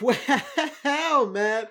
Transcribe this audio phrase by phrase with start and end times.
[0.84, 1.70] Wow, Matt.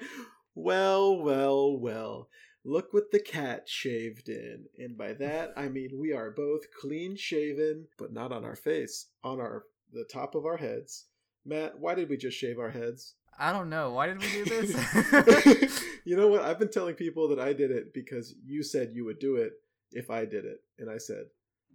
[0.55, 2.29] Well, well, well.
[2.66, 4.66] Look what the cat shaved in.
[4.78, 9.07] And by that, I mean we are both clean shaven, but not on our face,
[9.23, 11.05] on our the top of our heads.
[11.46, 13.15] Matt, why did we just shave our heads?
[13.39, 13.92] I don't know.
[13.92, 15.83] Why did we do this?
[16.05, 16.41] you know what?
[16.43, 19.53] I've been telling people that I did it because you said you would do it
[19.91, 20.59] if I did it.
[20.77, 21.25] And I said,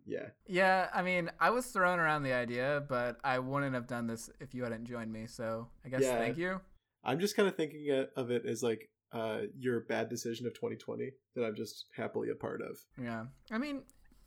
[0.07, 0.29] yeah.
[0.46, 4.30] Yeah, I mean, I was throwing around the idea, but I wouldn't have done this
[4.41, 5.27] if you hadn't joined me.
[5.27, 6.18] So I guess Yeah.
[6.18, 6.61] thank you.
[7.03, 11.12] I'm just kind of thinking of it as like uh, your bad decision of 2020
[11.36, 12.79] that I'm just happily a part of.
[13.00, 13.25] Yeah.
[13.50, 13.82] I mean,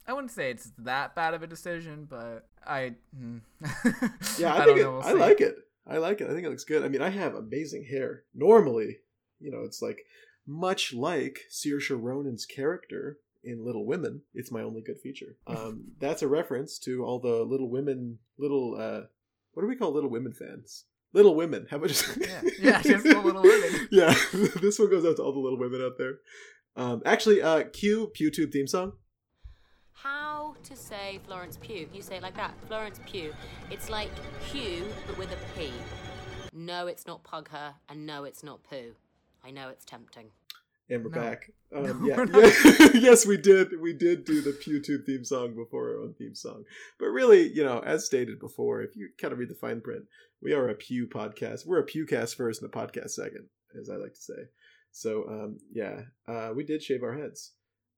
[0.08, 2.96] I wouldn't say it's that bad of a decision, but I.
[3.16, 3.40] hmm.
[4.40, 5.56] Yeah, I, don't think it, know, we'll I like it.
[5.86, 6.30] I like it.
[6.30, 6.84] I think it looks good.
[6.84, 8.24] I mean, I have amazing hair.
[8.34, 8.98] Normally,
[9.40, 10.00] you know, it's like
[10.46, 14.22] much like Saoirse Ronan's character in Little Women.
[14.34, 15.38] It's my only good feature.
[15.48, 19.08] Um, that's a reference to all the Little Women, little uh,
[19.54, 20.86] what do we call Little Women fans?
[21.14, 21.66] Little Women.
[21.70, 22.42] How about just Yeah.
[22.60, 23.88] Yeah, just Little Women.
[23.92, 24.14] yeah,
[24.62, 26.20] this one goes out to all the Little Women out there.
[26.76, 28.94] Um, actually, uh, cue PewTube theme song.
[29.94, 31.90] How to say Florence Pugh?
[31.92, 32.54] You say it like that.
[32.68, 33.34] Florence Pugh.
[33.72, 34.12] It's like
[34.52, 35.72] Hugh, but with a P.
[36.54, 38.94] No, it's not Pugher, and no, it's not Pooh.
[39.44, 40.28] I know it's tempting.
[40.90, 41.22] And we're No.
[41.22, 41.52] back.
[41.76, 43.80] Um, No, yeah, yes, we did.
[43.82, 46.64] We did do the PewTube theme song before our own theme song.
[46.98, 50.06] But really, you know, as stated before, if you kind of read the fine print,
[50.42, 51.66] we are a Pew podcast.
[51.66, 53.48] We're a Pewcast first and a podcast second,
[53.80, 54.48] as I like to say.
[54.92, 57.52] So, um, yeah, uh, we did shave our heads,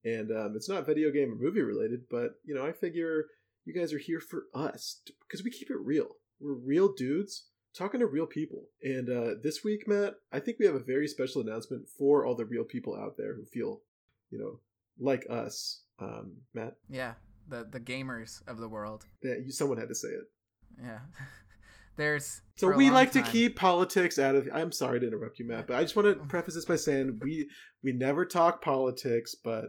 [0.04, 3.26] and um, it's not video game or movie related, but you know, I figure
[3.66, 6.16] you guys are here for us because we keep it real.
[6.40, 8.64] We're real dudes talking to real people.
[8.84, 12.36] And uh, this week, Matt, I think we have a very special announcement for all
[12.36, 13.82] the real people out there who feel,
[14.30, 14.60] you know,
[15.00, 15.82] like us.
[16.00, 17.14] Um, Matt, Yeah,
[17.48, 19.06] the the gamers of the world.
[19.22, 20.30] Yeah, you, someone had to say it.
[20.82, 21.00] Yeah.
[21.98, 24.48] There's So we like to keep politics out of.
[24.54, 27.20] I'm sorry to interrupt you, Matt, but I just want to preface this by saying
[27.22, 27.50] we
[27.84, 29.66] we never talk politics, but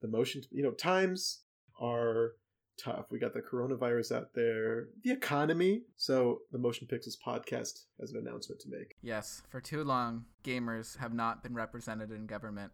[0.00, 1.40] the motion, you know, times
[1.80, 2.32] are
[2.76, 3.06] tough.
[3.10, 5.82] We got the coronavirus out there, the economy.
[5.96, 8.94] So the Motion Pixels podcast has an announcement to make.
[9.02, 12.72] Yes, for too long, gamers have not been represented in government,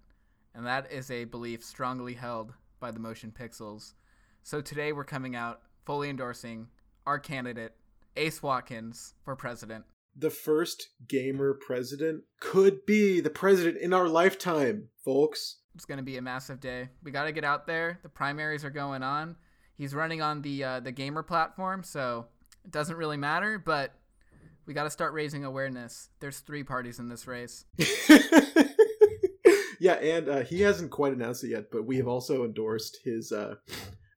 [0.55, 3.95] and that is a belief strongly held by the Motion Pixels.
[4.43, 6.69] So today we're coming out fully endorsing
[7.07, 7.75] our candidate,
[8.17, 9.85] Ace Watkins, for president.
[10.17, 15.59] the first gamer president could be the president in our lifetime, folks.
[15.75, 16.91] It's going to be a massive day.
[17.03, 17.99] We got to get out there.
[18.03, 19.37] The primaries are going on.
[19.77, 22.27] He's running on the uh, the gamer platform, so
[22.65, 23.93] it doesn't really matter, but
[24.67, 26.11] we got to start raising awareness.
[26.21, 27.65] There's three parties in this race.
[29.81, 33.33] yeah, and uh, he hasn't quite announced it yet, but we have also endorsed his
[33.33, 33.57] uh,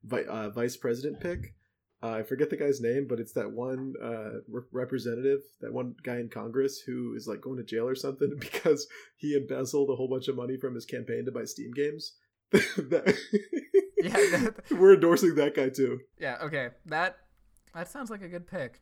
[0.03, 1.55] vi- uh, vice president pick.
[2.03, 5.95] Uh, I forget the guy's name, but it's that one uh, re- representative, that one
[6.03, 8.85] guy in Congress who is like going to jail or something because
[9.17, 12.13] he embezzled a whole bunch of money from his campaign to buy Steam games.
[12.77, 13.15] That-
[14.01, 15.99] Yeah, that- we're endorsing that guy too.
[16.19, 16.69] Yeah, okay.
[16.85, 17.17] That
[17.73, 18.81] that sounds like a good pick.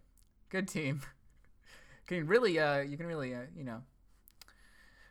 [0.49, 1.01] Good team.
[2.07, 3.83] Can really uh you can really uh, you know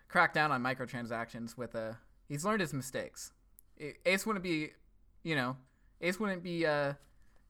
[0.08, 1.98] crack down on microtransactions with a.
[2.28, 3.32] he's learned his mistakes.
[4.04, 4.68] Ace wouldn't be,
[5.22, 5.56] you know,
[6.02, 6.92] Ace wouldn't be uh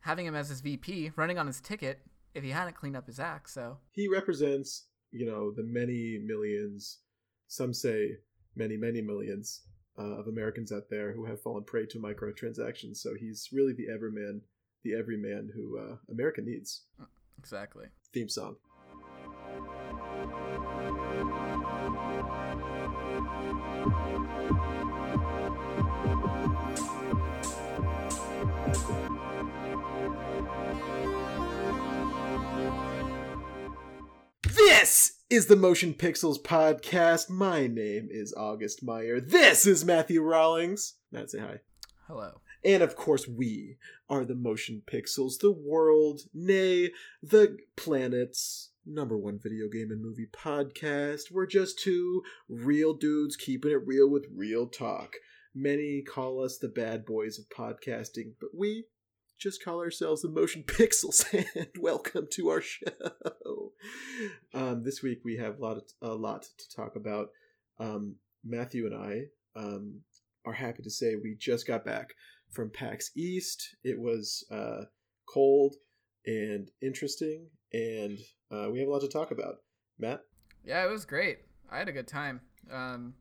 [0.00, 2.00] having him as his VP running on his ticket
[2.34, 7.00] if he hadn't cleaned up his act, so he represents you know the many millions
[7.48, 8.10] some say
[8.56, 9.62] many many millions
[9.98, 12.96] uh, of americans out there who have fallen prey to microtransactions.
[12.96, 14.42] So he's really the everyman
[14.84, 16.82] the everyman who uh, america needs.
[17.38, 17.86] Exactly.
[18.12, 18.56] theme song
[35.32, 37.30] is the Motion Pixels podcast.
[37.30, 39.18] My name is August Meyer.
[39.18, 40.96] This is Matthew Rawlings.
[41.10, 41.60] Matt, say hi.
[42.06, 42.42] Hello.
[42.62, 43.78] And of course, we
[44.10, 46.90] are the Motion Pixels, the world, nay,
[47.22, 51.30] the planet's number one video game and movie podcast.
[51.32, 55.14] We're just two real dudes keeping it real with real talk.
[55.54, 58.84] Many call us the bad boys of podcasting, but we
[59.42, 61.26] just call ourselves the Motion Pixels.
[61.32, 63.72] And welcome to our show.
[64.54, 67.30] Um, this week we have a lot, of, a lot to talk about.
[67.80, 69.22] Um, Matthew and I
[69.58, 70.02] um,
[70.46, 72.10] are happy to say we just got back
[72.52, 73.76] from PAX East.
[73.82, 74.82] It was uh,
[75.28, 75.74] cold
[76.24, 78.18] and interesting, and
[78.52, 79.56] uh, we have a lot to talk about.
[79.98, 80.20] Matt,
[80.64, 81.38] Yeah, it was great.
[81.68, 82.42] I had a good time.
[82.72, 83.14] Um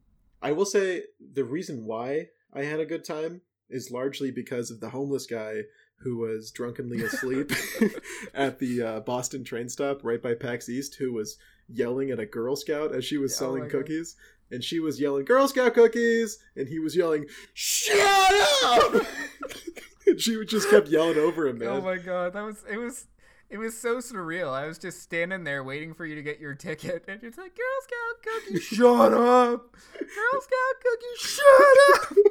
[0.44, 1.04] I will say
[1.34, 5.62] the reason why I had a good time is largely because of the homeless guy
[6.04, 7.52] who was drunkenly asleep
[8.34, 11.38] at the uh, Boston train stop right by PAX East, who was
[11.68, 13.80] yelling at a Girl Scout as she was Oh selling my God.
[13.80, 14.16] cookies,
[14.52, 17.98] and she was yelling Girl Scout cookies, and he was yelling Shut
[18.64, 19.06] up.
[20.08, 21.68] and she just kept yelling over him, man.
[21.70, 23.08] Oh my god, that was it was
[23.50, 24.52] it was so surreal.
[24.54, 27.52] I was just standing there waiting for you to get your ticket, and it's like
[27.56, 29.76] Girl Scout cookie, Shut up!
[30.00, 32.18] Girl Scout cookie, shut up.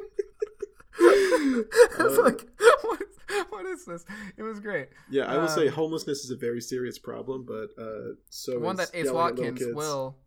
[0.99, 1.63] I
[1.99, 2.47] was Uh, like,
[2.81, 3.01] what,
[3.49, 4.05] what is this?
[4.37, 4.89] It was great.
[5.09, 8.75] Yeah, I will say Um, homelessness is a very serious problem, but uh, so One
[8.77, 10.17] that Ace yelling at little Watkins will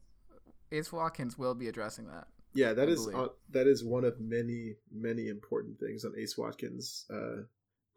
[0.72, 2.28] Ace Watkins will be addressing that.
[2.54, 6.38] Yeah, that I is uh, that is one of many many important things on Ace
[6.38, 7.42] Watkins' uh,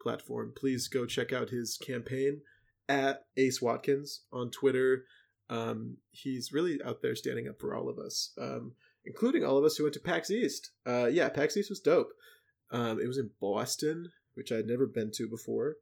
[0.02, 0.52] platform.
[0.56, 2.40] Please go check out his campaign
[2.88, 5.04] at Ace Watkins on Twitter.
[5.50, 8.72] Um, he's really out there standing up for all of us, um,
[9.06, 10.72] including all of us who went to PAX East.
[10.86, 12.10] Uh, yeah, PAX East was dope.
[12.70, 15.76] Um, it was in Boston, which I'd never been to before,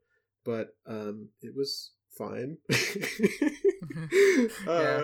[0.44, 2.58] but um, it was fine.
[4.68, 5.02] uh,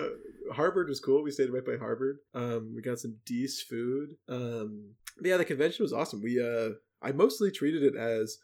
[0.51, 1.23] Harvard was cool.
[1.23, 2.19] We stayed right by Harvard.
[2.33, 4.15] Um, we got some decent food.
[4.29, 4.91] Um,
[5.21, 6.21] yeah, the convention was awesome.
[6.21, 6.71] We uh,
[7.01, 8.37] I mostly treated it as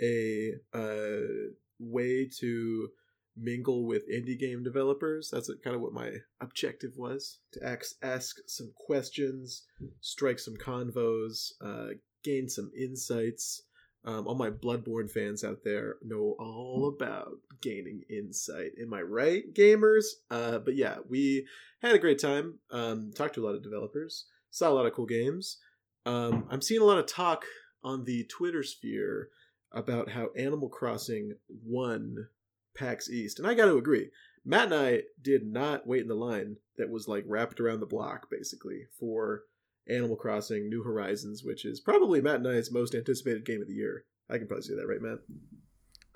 [0.00, 2.88] a uh, way to
[3.36, 5.30] mingle with indie game developers.
[5.30, 9.64] That's kind of what my objective was to ask ask some questions,
[10.00, 11.94] strike some convos, uh,
[12.24, 13.62] gain some insights.
[14.06, 18.72] Um, all my Bloodborne fans out there know all about gaining insight.
[18.80, 20.04] Am I right, gamers?
[20.30, 21.46] Uh, but yeah, we
[21.80, 22.58] had a great time.
[22.70, 25.58] Um, talked to a lot of developers, saw a lot of cool games.
[26.04, 27.46] Um, I'm seeing a lot of talk
[27.82, 29.28] on the Twitter sphere
[29.72, 32.28] about how Animal Crossing won
[32.76, 34.10] PAX East, and I got to agree.
[34.44, 37.86] Matt and I did not wait in the line that was like wrapped around the
[37.86, 39.44] block, basically, for
[39.88, 43.74] Animal Crossing New Horizons, which is probably Matt and I's most anticipated game of the
[43.74, 44.04] year.
[44.30, 45.18] I can probably say that, right, Matt?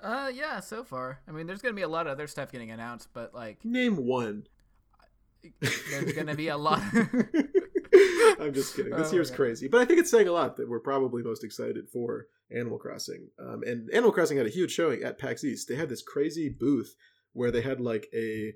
[0.01, 1.19] Uh, yeah, so far.
[1.27, 3.97] I mean, there's gonna be a lot of other stuff getting announced, but like, Name
[3.97, 4.47] one.
[5.61, 6.81] there's gonna be a lot.
[8.39, 8.93] I'm just kidding.
[8.95, 9.35] This Oh, year's yeah.
[9.35, 12.77] crazy, but I think it's saying a lot that we're probably most excited for Animal
[12.77, 13.27] Crossing.
[13.39, 15.67] Um, and Animal Crossing had a huge showing at PAX East.
[15.67, 16.95] They had this crazy booth
[17.33, 18.53] where they had like a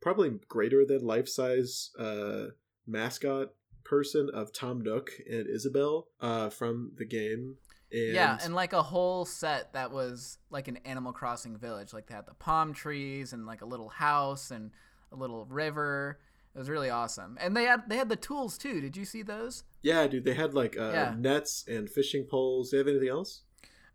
[0.00, 2.46] probably greater than life size uh,
[2.86, 3.48] mascot
[3.84, 7.56] person of Tom Nook and Isabelle uh, from the game.
[7.90, 11.92] And yeah, and like a whole set that was like an Animal Crossing village.
[11.92, 14.70] Like they had the palm trees and like a little house and
[15.12, 16.18] a little river.
[16.54, 17.36] It was really awesome.
[17.40, 18.80] And they had they had the tools too.
[18.80, 19.64] Did you see those?
[19.82, 21.14] yeah, dude, they had like uh, Yeah.
[21.18, 22.70] nets and fishing poles.
[22.70, 23.42] Do they have anything else?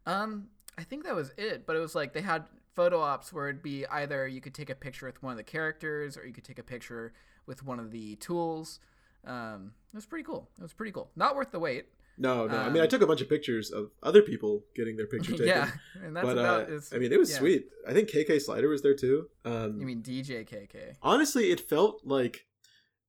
[0.06, 1.66] Um, I think that was it.
[1.66, 2.46] But it was like they had
[2.76, 5.44] photo ops where it'd be either you could take a picture with one of the
[5.44, 7.14] characters or you could take a picture
[7.48, 8.80] with one of the tools.
[9.28, 10.50] Um, it was pretty cool.
[10.58, 11.12] It was pretty cool.
[11.16, 11.86] Not worth the wait.
[12.20, 12.58] No, no.
[12.58, 15.32] I mean, I Um, took a bunch of pictures of other people getting their picture
[15.38, 15.48] taken.
[15.48, 15.70] yeah,
[16.04, 16.80] and that's but about uh.
[16.92, 17.38] I mean, it was yeah.
[17.38, 17.68] sweet.
[17.88, 19.28] I think KK Slider was there too.
[19.46, 20.96] Um, You mean DJ KK?
[21.04, 22.48] honestly, it felt like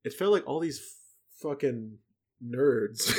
[0.04, 0.96] it felt like all these
[1.40, 1.98] fucking
[2.44, 3.10] nerds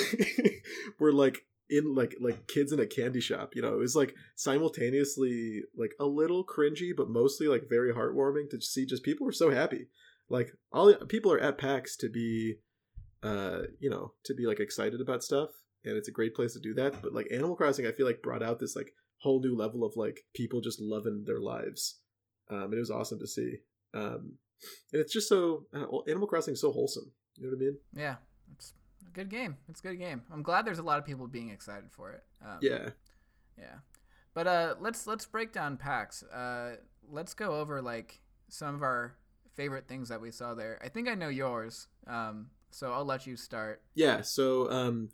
[0.99, 3.55] were like in like like kids in a candy shop.
[3.55, 8.49] You know, it was like simultaneously like a little cringy, but mostly like very heartwarming
[8.51, 8.85] to see.
[8.85, 9.87] Just people were so happy.
[10.29, 12.57] Like all people are at PAX to be,
[13.23, 15.49] uh, you know, to be like excited about stuff,
[15.83, 17.01] and it's a great place to do that.
[17.01, 19.93] But like Animal Crossing, I feel like brought out this like whole new level of
[19.95, 21.99] like people just loving their lives.
[22.49, 23.57] Um, and it was awesome to see.
[23.93, 24.33] Um,
[24.91, 27.11] and it's just so uh, Animal Crossing is so wholesome.
[27.35, 27.77] You know what I mean?
[27.95, 28.15] Yeah,
[28.55, 28.73] it's
[29.07, 29.57] a good game.
[29.69, 30.23] It's a good game.
[30.31, 32.23] I'm glad there's a lot of people being excited for it.
[32.43, 32.89] Um, Yeah.
[33.57, 33.75] yeah.
[34.33, 36.23] But uh, let's let's break down PAX.
[36.23, 36.75] Uh,
[37.09, 39.15] let's go over like some of our
[39.55, 40.79] favorite things that we saw there.
[40.83, 41.87] I think I know yours.
[42.07, 43.81] Um, so I'll let you start.
[43.95, 44.21] Yeah.
[44.21, 45.09] So um,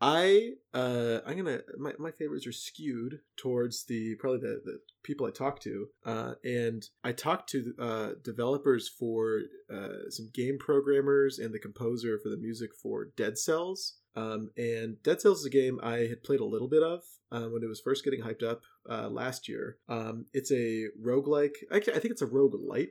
[0.00, 5.26] I uh, I'm gonna my, my favorites are skewed towards the probably the, the people
[5.26, 5.88] I talk to.
[6.04, 9.40] Uh, and I talked to uh, developers for
[9.72, 13.98] uh, some game programmers and the composer for the music for Dead Cells.
[14.14, 17.48] Um, and Dead Cells is a game I had played a little bit of uh,
[17.48, 19.76] when it was first getting hyped up uh, last year.
[19.88, 21.54] Um, it's a roguelike.
[21.72, 22.90] Actually, I think it's a roguelite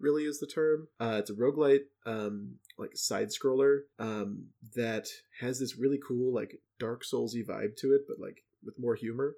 [0.00, 0.88] really is the term.
[1.00, 5.08] Uh, it's a roguelite, um, like side scroller, um, that
[5.40, 9.34] has this really cool, like Dark Soulsy vibe to it, but like with more humor.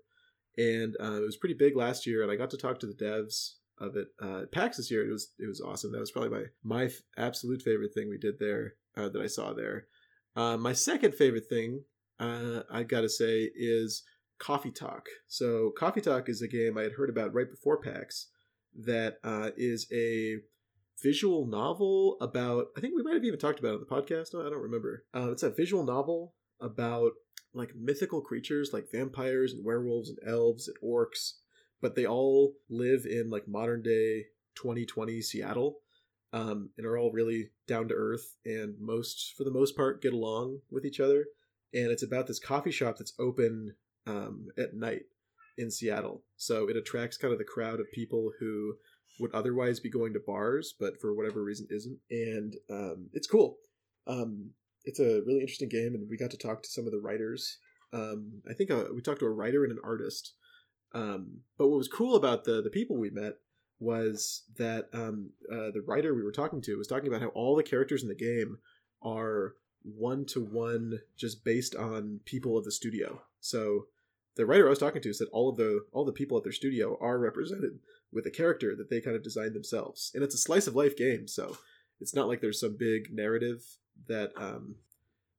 [0.57, 2.95] And uh, it was pretty big last year, and I got to talk to the
[2.95, 5.07] devs of it uh, PAX this year.
[5.07, 5.93] It was it was awesome.
[5.93, 9.27] That was probably my my f- absolute favorite thing we did there uh, that I
[9.27, 9.87] saw there.
[10.35, 11.83] Uh, my second favorite thing
[12.19, 14.03] uh, I gotta say is
[14.39, 15.07] Coffee Talk.
[15.27, 18.29] So Coffee Talk is a game I had heard about right before PAX
[18.85, 20.37] that uh, is a
[21.03, 24.33] visual novel about i think we might have even talked about it on the podcast.
[24.33, 25.05] No, i don't remember.
[25.15, 27.13] Uh, it's a visual novel about
[27.55, 31.33] like mythical creatures like vampires and werewolves and elves and orcs
[31.81, 34.25] but they all live in like modern day
[34.57, 35.81] 2020 seattle
[36.33, 40.13] um, and are all really down to earth and most for the most part get
[40.13, 41.27] along with each other.
[41.73, 43.75] And it's about this coffee shop that's open
[44.07, 45.03] um, at night
[45.59, 48.75] in Seattle, so it attracts kind of the crowd of people who
[49.19, 51.99] would otherwise be going to bars, but for whatever reason isn't.
[52.11, 53.59] And um, it's cool.
[54.07, 54.51] Um,
[54.85, 57.59] it's a really interesting game, and we got to talk to some of the writers.
[57.93, 60.35] Um, I think uh, we talked to a writer and an artist.
[60.95, 63.35] Um, but what was cool about the the people we met
[63.79, 67.57] was that um, uh, the writer we were talking to was talking about how all
[67.57, 68.59] the characters in the game
[69.03, 73.21] are one to one, just based on people of the studio.
[73.41, 73.87] So
[74.37, 76.53] the writer I was talking to said all of the all the people at their
[76.53, 77.79] studio are represented
[78.13, 80.97] with a character that they kind of designed themselves, and it's a slice of life
[80.97, 81.57] game, so
[82.01, 83.65] it's not like there's some big narrative
[84.09, 84.77] that um,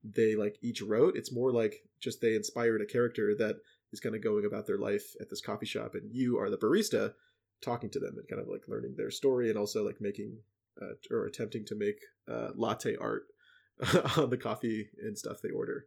[0.03, 1.15] they like each wrote.
[1.15, 3.57] It's more like just they inspired a character that
[3.93, 6.57] is kind of going about their life at this coffee shop, and you are the
[6.57, 7.13] barista
[7.61, 10.37] talking to them and kind of like learning their story, and also like making
[10.81, 13.27] uh, or attempting to make uh, latte art
[14.17, 15.85] on the coffee and stuff they order.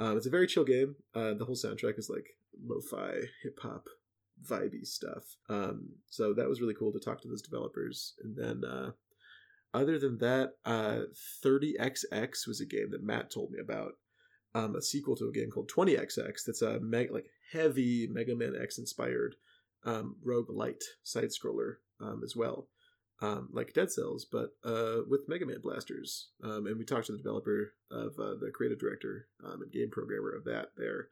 [0.00, 0.96] Um, it's a very chill game.
[1.14, 2.26] Uh, the whole soundtrack is like
[2.64, 3.88] lo-fi hip hop
[4.48, 5.36] vibey stuff.
[5.48, 8.14] Um, so that was really cool to talk to those developers.
[8.22, 8.92] And then uh,
[9.74, 11.00] other than that, uh,
[11.44, 13.92] 30XX was a game that Matt told me about.
[14.54, 18.54] Um, a sequel to a game called 20XX that's a meg- like heavy Mega Man
[18.60, 19.36] X inspired
[19.84, 22.66] um, rogue light side scroller um, as well,
[23.20, 26.30] um, like Dead Cells, but uh, with Mega Man blasters.
[26.42, 29.90] Um, and we talked to the developer of uh, the creative director um, and game
[29.90, 31.08] programmer of that there,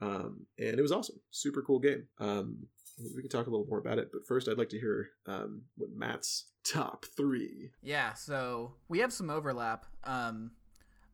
[0.00, 2.06] um, and it was awesome, super cool game.
[2.18, 2.66] Um,
[3.14, 5.62] we can talk a little more about it, but first, I'd like to hear um,
[5.76, 7.70] what Matt's top three.
[7.82, 9.86] Yeah, so we have some overlap.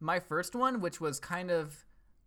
[0.01, 1.85] My first one, which was kind of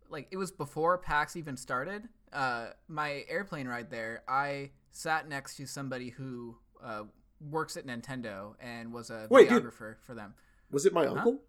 [0.08, 2.08] like it was before PAX even started.
[2.32, 7.04] Uh, my airplane ride there, I sat next to somebody who uh,
[7.50, 9.62] works at Nintendo and was a Wait, dude.
[9.64, 10.34] videographer for them.
[10.70, 11.40] Was it my uncle?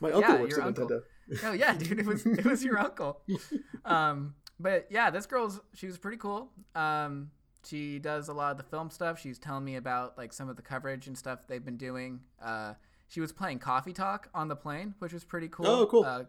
[0.00, 0.88] My uncle Yeah, works at uncle.
[0.88, 1.02] Nintendo.
[1.44, 3.20] Oh yeah, dude, it was it was your uncle.
[3.84, 6.50] Um, but yeah, this girl's she was pretty cool.
[6.74, 7.30] Um,
[7.64, 9.18] she does a lot of the film stuff.
[9.20, 12.20] She's telling me about like some of the coverage and stuff they've been doing.
[12.42, 12.74] Uh,
[13.08, 15.66] she was playing Coffee Talk on the plane, which was pretty cool.
[15.66, 16.04] Oh, cool.
[16.04, 16.24] Uh,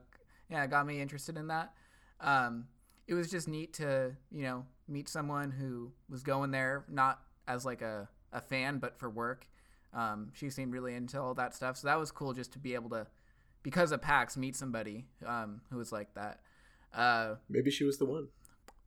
[0.49, 1.73] yeah, got me interested in that.
[2.21, 2.67] Um,
[3.07, 7.65] it was just neat to you know meet someone who was going there not as
[7.65, 9.47] like a, a fan but for work.
[9.93, 12.73] Um, she seemed really into all that stuff, so that was cool just to be
[12.73, 13.07] able to
[13.61, 16.39] because of PAX meet somebody um, who was like that.
[16.93, 18.27] Uh, Maybe she was the one.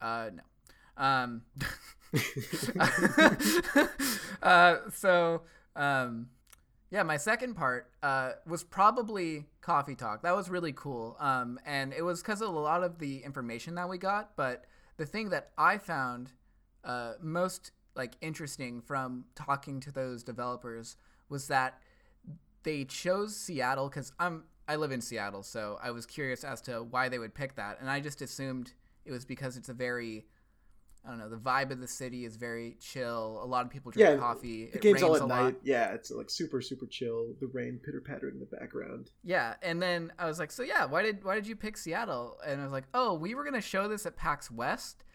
[0.01, 1.03] uh, no.
[1.03, 1.41] Um,
[4.41, 5.41] uh, so,
[5.75, 6.27] um,
[6.89, 10.23] yeah, my second part uh, was probably Coffee Talk.
[10.23, 11.17] That was really cool.
[11.19, 14.35] Um, and it was because of a lot of the information that we got.
[14.35, 14.65] But
[14.97, 16.31] the thing that I found
[16.83, 20.95] uh, most like interesting from talking to those developers
[21.29, 21.79] was that
[22.63, 26.83] they chose Seattle because I'm I live in Seattle, so I was curious as to
[26.83, 28.73] why they would pick that, and I just assumed
[29.05, 30.25] it was because it's a very
[31.05, 33.39] I don't know the vibe of the city is very chill.
[33.41, 34.65] A lot of people drink Yeah, coffee.
[34.65, 35.41] The it game's all rains at a night.
[35.43, 35.55] lot.
[35.63, 37.33] Yeah, it's like super super chill.
[37.39, 39.11] The rain pitter pattering in the background.
[39.23, 42.37] Yeah, and then I was like, so yeah, why did why did you pick Seattle?
[42.45, 45.05] And I was like, oh, we were gonna show this at PAX West,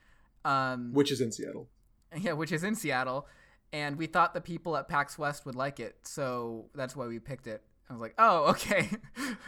[0.46, 1.68] um, which is in Seattle.
[2.18, 3.26] yeah, which is in Seattle,
[3.72, 7.18] and we thought the people at PAX West would like it, so that's why we
[7.18, 7.62] picked it.
[7.88, 8.88] I was like, oh, okay,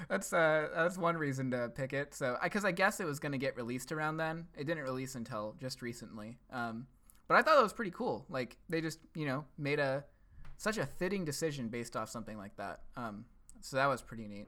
[0.08, 2.14] that's uh, that's one reason to pick it.
[2.14, 4.46] So, because I, guess it was gonna get released around then.
[4.56, 6.36] It didn't release until just recently.
[6.52, 6.86] Um,
[7.26, 8.26] but I thought that was pretty cool.
[8.28, 10.04] Like they just, you know, made a
[10.56, 12.80] such a fitting decision based off something like that.
[12.96, 13.24] Um,
[13.60, 14.46] so that was pretty neat.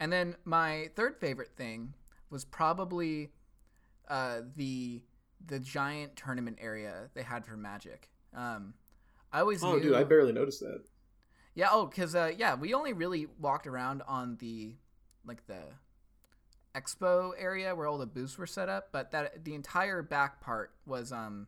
[0.00, 1.94] And then my third favorite thing
[2.30, 3.30] was probably
[4.08, 5.02] uh, the
[5.44, 8.08] the giant tournament area they had for Magic.
[8.34, 8.74] Um,
[9.32, 10.82] I always Oh, knew, dude, I barely noticed that.
[11.54, 11.68] yeah.
[11.70, 14.74] Oh, because uh, yeah, we only really walked around on the
[15.24, 15.60] like the
[16.74, 20.72] expo area where all the booths were set up, but that the entire back part
[20.86, 21.46] was um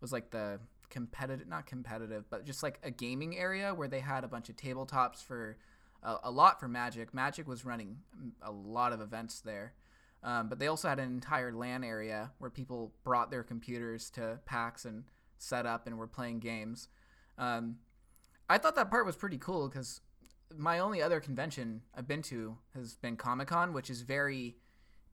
[0.00, 0.60] was like the
[0.90, 4.56] competitive, not competitive, but just like a gaming area where they had a bunch of
[4.56, 5.56] tabletops for
[6.02, 7.12] a, a lot for Magic.
[7.12, 7.98] Magic was running
[8.42, 9.74] a lot of events there.
[10.22, 14.40] Um, but they also had an entire LAN area where people brought their computers to
[14.46, 15.04] PAX and
[15.38, 16.88] set up and were playing games.
[17.36, 17.76] Um,
[18.50, 20.00] I thought that part was pretty cool because
[20.56, 24.56] my only other convention I've been to has been Comic Con, which is very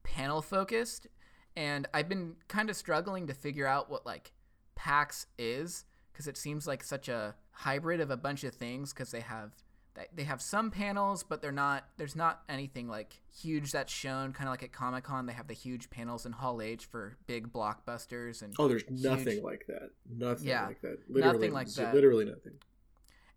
[0.04, 1.08] panel focused,
[1.56, 4.32] and I've been kind of struggling to figure out what like
[4.76, 9.12] PAX is because it seems like such a hybrid of a bunch of things because
[9.12, 9.52] they have
[9.96, 14.32] they- they have some panels but they're not there's not anything like huge that's shown
[14.34, 17.18] kind of like at Comic Con they have the huge panels in Hall H for
[17.28, 19.92] big blockbusters and Oh, there's nothing like that.
[20.10, 21.00] Nothing Yeah, like that.
[21.10, 21.94] Literally, like that.
[21.94, 22.54] Literally nothing.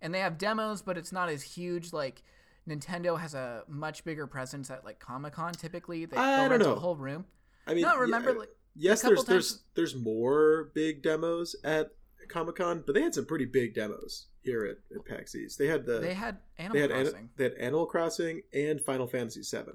[0.00, 1.92] and they have demos, but it's not as huge.
[1.92, 2.22] Like
[2.68, 5.52] Nintendo has a much bigger presence at like Comic Con.
[5.54, 6.72] Typically, they I don't know.
[6.74, 7.24] a whole room.
[7.66, 11.92] I mean, no, remember yeah, like yes, there's there's there's more big demos at
[12.28, 15.58] Comic Con, but they had some pretty big demos here at, at PAX East.
[15.58, 17.16] They had the they had Animal they had Crossing.
[17.16, 19.72] Ani- they had Animal Crossing and Final Fantasy VII.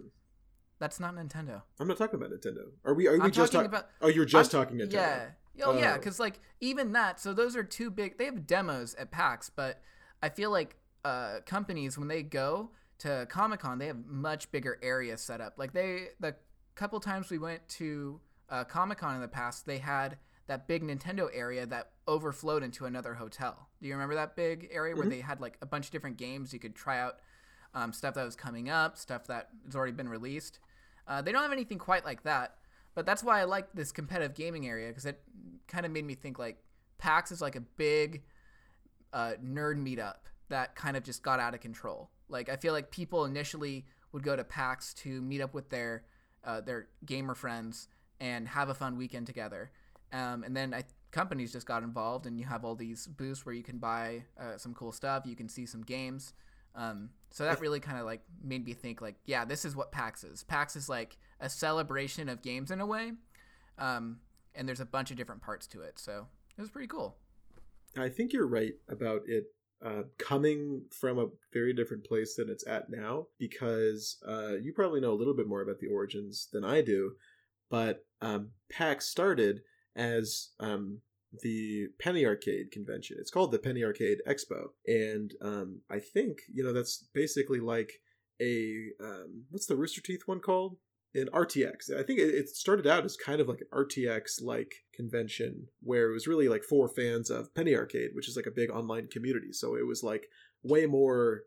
[0.79, 1.61] That's not Nintendo.
[1.79, 2.65] I'm not talking about Nintendo.
[2.83, 3.07] Are we?
[3.07, 3.87] Are we I'm just talking about.
[4.01, 4.93] Oh, you're just I'm- talking Nintendo.
[4.93, 5.25] Yeah.
[5.63, 5.97] Oh, yeah, Oh.
[5.97, 7.19] because like even that.
[7.19, 8.17] So those are two big.
[8.17, 9.81] They have demos at PAX, but
[10.21, 10.75] I feel like
[11.05, 15.53] uh, companies when they go to Comic Con, they have much bigger areas set up.
[15.57, 16.35] Like they, the
[16.75, 20.83] couple times we went to uh, Comic Con in the past, they had that big
[20.83, 23.69] Nintendo area that overflowed into another hotel.
[23.81, 25.09] Do you remember that big area where Mhm.
[25.11, 27.19] they had like a bunch of different games you could try out,
[27.73, 30.59] um, stuff that was coming up, stuff that has already been released.
[31.07, 32.57] Uh, they don't have anything quite like that,
[32.93, 35.23] but that's why I like this competitive gaming area because it
[35.67, 36.61] kind of made me think like
[36.97, 38.23] PAX is like a big
[39.11, 40.17] uh, nerd meetup
[40.49, 42.09] that kind of just got out of control.
[42.29, 46.03] Like I feel like people initially would go to PAX to meet up with their
[46.43, 47.87] uh, their gamer friends
[48.19, 49.71] and have a fun weekend together,
[50.13, 53.53] um, and then I, companies just got involved, and you have all these booths where
[53.53, 56.33] you can buy uh, some cool stuff, you can see some games.
[56.75, 59.91] Um, so that really kind of like made me think like, yeah, this is what
[59.91, 60.43] PAX is.
[60.43, 63.13] PAX is like a celebration of games in a way,
[63.77, 64.19] um,
[64.55, 65.99] and there's a bunch of different parts to it.
[65.99, 66.27] So
[66.57, 67.17] it was pretty cool.
[67.97, 69.45] I think you're right about it
[69.83, 75.01] uh, coming from a very different place than it's at now because uh, you probably
[75.01, 77.13] know a little bit more about the origins than I do.
[77.69, 79.61] But um, PAX started
[79.95, 81.01] as um,
[81.41, 83.17] the Penny Arcade convention.
[83.19, 87.93] It's called the Penny Arcade Expo, and um, I think you know that's basically like
[88.41, 90.77] a um, what's the Rooster Teeth one called?
[91.15, 91.95] An RTX.
[91.95, 96.13] I think it started out as kind of like an RTX like convention where it
[96.13, 99.53] was really like for fans of Penny Arcade, which is like a big online community.
[99.53, 100.25] So it was like
[100.63, 101.43] way more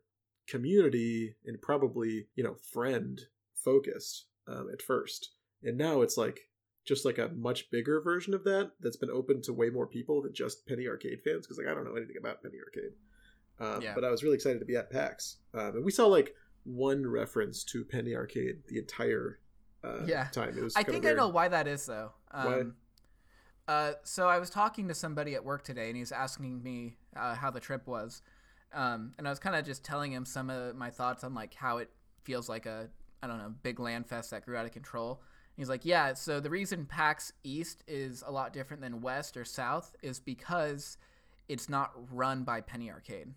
[0.46, 3.20] community and probably you know friend
[3.56, 6.38] focused um, at first, and now it's like
[6.86, 10.22] just like a much bigger version of that that's been open to way more people
[10.22, 11.46] than just Penny Arcade fans.
[11.46, 12.92] Because like I don't know anything about Penny Arcade,
[13.58, 13.94] um, Yeah.
[13.94, 17.06] but I was really excited to be at PAX, um, and we saw like one
[17.06, 19.40] reference to Penny Arcade the entire
[19.84, 20.28] uh, Yeah.
[20.32, 20.56] time.
[20.56, 21.16] It was I think weird.
[21.18, 22.12] I know why that is though.
[22.32, 22.60] Why?
[22.60, 22.76] Um,
[23.68, 27.34] uh, so I was talking to somebody at work today, and he's asking me uh,
[27.34, 28.22] how the trip was,
[28.72, 31.54] um, and I was kind of just telling him some of my thoughts on like
[31.54, 31.90] how it
[32.22, 32.88] feels like a
[33.22, 35.20] I don't know big LAN fest that grew out of control.
[35.56, 36.12] He's like, yeah.
[36.14, 40.98] So the reason PAX East is a lot different than West or South is because
[41.48, 43.28] it's not run by Penny Arcade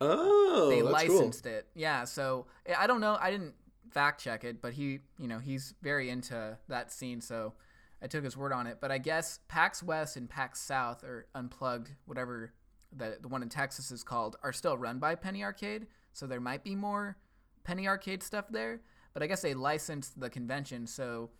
[0.00, 1.16] Oh, they that's cool.
[1.16, 1.66] licensed it.
[1.74, 3.16] Yeah, so I- I don't know.
[3.20, 3.54] I didn't
[3.90, 7.54] fact check it, but he, you know, he's very into that scene, so
[8.02, 8.78] I took his word on it.
[8.80, 12.52] But I guess PAX West and PAX South or Unplugged, whatever
[12.92, 15.86] the the one in Texas is called, are still run by Penny Arcade.
[16.12, 17.16] So there might be more
[17.64, 18.80] Penny Arcade stuff there.
[19.14, 21.30] But I guess they licensed the convention, so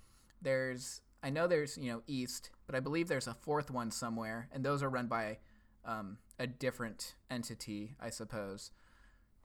[0.43, 4.49] there's I know there's you know East, but I believe there's a fourth one somewhere,
[4.53, 5.39] and those are run by
[5.85, 8.71] um, a different entity, I suppose.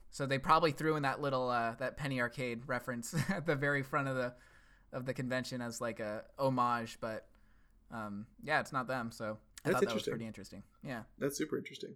[0.10, 3.84] So they probably threw in that little uh, that penny arcade reference at the very
[3.84, 4.34] front of the
[4.94, 7.28] of the convention as like a homage, but
[7.92, 9.12] um, yeah, it's not them.
[9.12, 10.64] So I That's thought that was pretty interesting.
[10.84, 11.04] Yeah.
[11.20, 11.96] That's super interesting.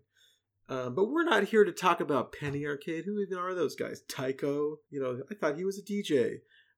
[0.68, 3.06] Um, but we're not here to talk about Penny Arcade.
[3.06, 4.02] Who even are those guys?
[4.08, 4.78] Tycho?
[4.90, 6.38] You know, I thought he was a DJ.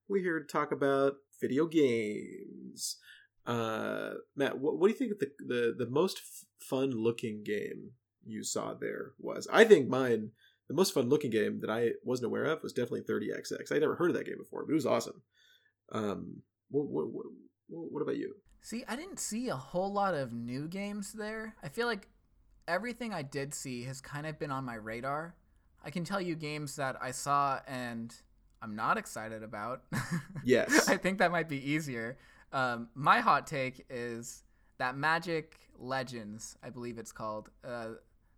[0.09, 2.97] We're here to talk about video games.
[3.45, 7.91] Uh, Matt, what, what do you think the the, the most f- fun looking game
[8.25, 9.47] you saw there was?
[9.51, 10.31] I think mine,
[10.67, 13.71] the most fun looking game that I wasn't aware of was definitely 30XX.
[13.71, 15.21] I never heard of that game before, but it was awesome.
[15.91, 18.35] Um, what what what, what about you?
[18.61, 21.55] See, I didn't see a whole lot of new games there.
[21.63, 22.09] I feel like
[22.67, 25.35] everything I did see has kind of been on my radar.
[25.83, 28.13] I can tell you games that I saw and
[28.61, 29.83] I'm not excited about.
[30.43, 30.87] Yes.
[30.89, 32.17] I think that might be easier.
[32.51, 34.43] Um, my hot take is
[34.77, 37.49] that Magic Legends, I believe it's called.
[37.63, 37.89] Uh,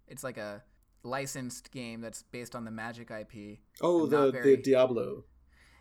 [0.08, 0.64] it's like a
[1.04, 3.60] licensed game that's based on the Magic IP.
[3.82, 5.24] Oh, I'm the very- the Diablo.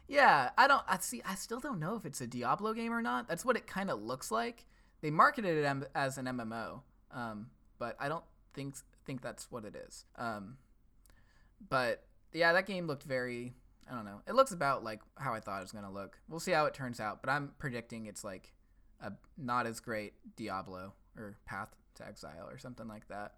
[0.07, 0.83] Yeah, I don't.
[0.88, 1.20] I see.
[1.27, 3.29] I still don't know if it's a Diablo game or not.
[3.29, 4.64] That's what it kind of looks like.
[5.03, 6.81] They marketed it as an MMO,
[7.12, 7.48] um,
[7.79, 8.24] but I don't
[8.55, 8.74] think
[9.05, 10.07] think that's what it is.
[10.16, 10.57] Um,
[11.68, 13.55] but yeah, that game looked very.
[13.90, 14.20] I don't know.
[14.27, 16.18] It looks about like how I thought it was gonna look.
[16.29, 17.22] We'll see how it turns out.
[17.22, 18.53] But I'm predicting it's like
[19.01, 23.35] a not as great Diablo or Path to Exile or something like that.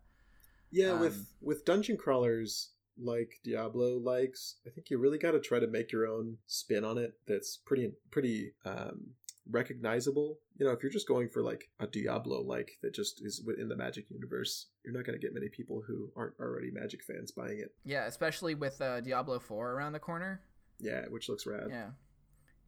[0.70, 5.40] Yeah, with Um, with dungeon crawlers like Diablo likes, I think you really got to
[5.40, 7.14] try to make your own spin on it.
[7.26, 9.14] That's pretty pretty um,
[9.48, 10.38] recognizable.
[10.58, 13.68] You know, if you're just going for like a Diablo like that just is within
[13.68, 17.30] the Magic universe, you're not going to get many people who aren't already Magic fans
[17.30, 17.74] buying it.
[17.84, 20.42] Yeah, especially with uh, Diablo 4 around the corner.
[20.78, 21.68] Yeah, which looks rad.
[21.68, 21.90] Yeah.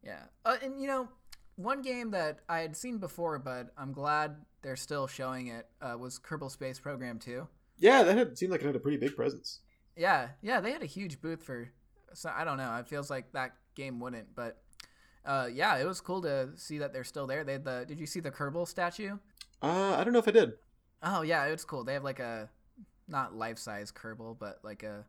[0.03, 0.23] Yeah.
[0.45, 1.07] Uh, and you know,
[1.55, 5.97] one game that I had seen before, but I'm glad they're still showing it, uh,
[5.97, 7.47] was Kerbal Space Program 2.
[7.77, 9.59] Yeah, that had seemed like it had a pretty big presence.
[9.95, 11.71] Yeah, yeah, they had a huge booth for.
[12.13, 12.75] So I don't know.
[12.77, 14.62] It feels like that game wouldn't, but
[15.25, 17.43] uh, yeah, it was cool to see that they're still there.
[17.43, 17.85] They had the.
[17.87, 19.17] Did you see the Kerbal statue?
[19.61, 20.53] Uh, I don't know if I did.
[21.01, 21.83] Oh yeah, it's cool.
[21.83, 22.49] They have like a,
[23.07, 25.05] not life size Kerbal, but like a,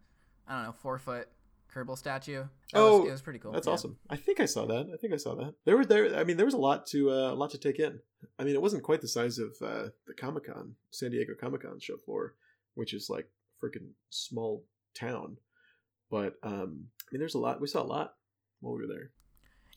[0.46, 1.28] I don't know, four foot
[1.74, 2.44] Kerbal statue.
[2.72, 3.52] That oh, was, it was pretty cool.
[3.52, 3.72] That's yeah.
[3.72, 3.98] awesome.
[4.08, 4.88] I think I saw that.
[4.92, 5.54] I think I saw that.
[5.64, 6.16] There were there.
[6.16, 7.98] I mean, there was a lot to uh, a lot to take in.
[8.38, 11.62] I mean, it wasn't quite the size of uh, the Comic Con, San Diego Comic
[11.62, 12.34] Con show floor,
[12.74, 13.28] which is like
[13.62, 15.38] freaking small town.
[16.10, 17.60] But um, I mean, there's a lot.
[17.60, 18.14] We saw a lot
[18.60, 19.10] while we were there.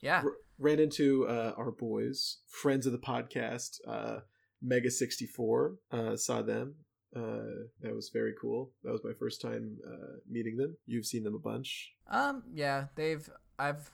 [0.08, 0.22] Yeah.
[0.24, 4.20] R- ran into uh, our boys, friends of the podcast, uh,
[4.62, 5.76] Mega sixty four.
[5.92, 6.76] Uh, saw them.
[7.14, 8.72] Uh, that was very cool.
[8.84, 10.78] That was my first time uh, meeting them.
[10.86, 11.94] You've seen them a bunch.
[12.10, 12.44] Um.
[12.54, 12.86] Yeah.
[12.96, 13.30] They've.
[13.60, 13.92] I've.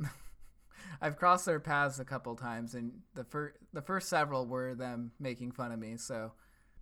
[1.02, 5.12] I've crossed their paths a couple times, and the first the first several were them
[5.20, 5.98] making fun of me.
[5.98, 6.32] So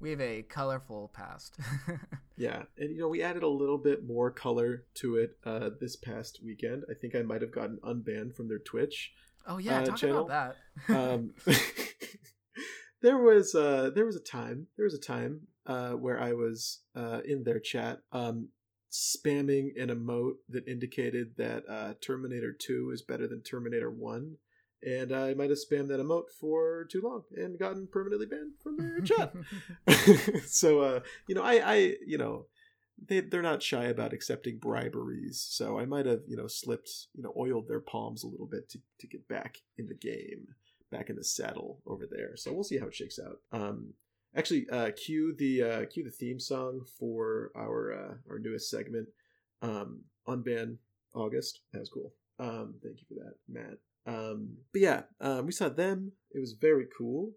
[0.01, 1.59] we have a colorful past.
[2.37, 5.97] yeah, and you know we added a little bit more color to it uh, this
[5.97, 6.85] past weekend.
[6.91, 9.13] I think I might have gotten unbanned from their Twitch.
[9.47, 10.27] Oh yeah, uh, talk channel.
[10.27, 10.57] about
[10.89, 10.95] that.
[10.95, 11.35] um,
[13.03, 16.81] there was uh, there was a time there was a time uh, where I was
[16.95, 18.49] uh, in their chat um,
[18.91, 24.37] spamming an emote that indicated that uh, Terminator Two is better than Terminator One.
[24.85, 28.77] And I might have spammed that emote for too long and gotten permanently banned from
[28.77, 29.33] their chat.
[30.47, 32.47] so uh, you know, I, I you know,
[33.07, 35.45] they they're not shy about accepting briberies.
[35.49, 38.69] So I might have you know slipped you know oiled their palms a little bit
[38.71, 40.49] to to get back in the game,
[40.91, 42.37] back in the saddle over there.
[42.37, 43.39] So we'll see how it shakes out.
[43.53, 43.95] Um,
[44.37, 49.09] actually, uh, cue the uh, cue the theme song for our uh, our newest segment,
[49.63, 50.77] um, unban
[51.15, 51.61] August.
[51.73, 52.13] That was cool.
[52.39, 53.79] Um, thank you for that, Matt.
[54.09, 56.13] Um, but yeah, um, we saw them.
[56.31, 57.33] It was very cool.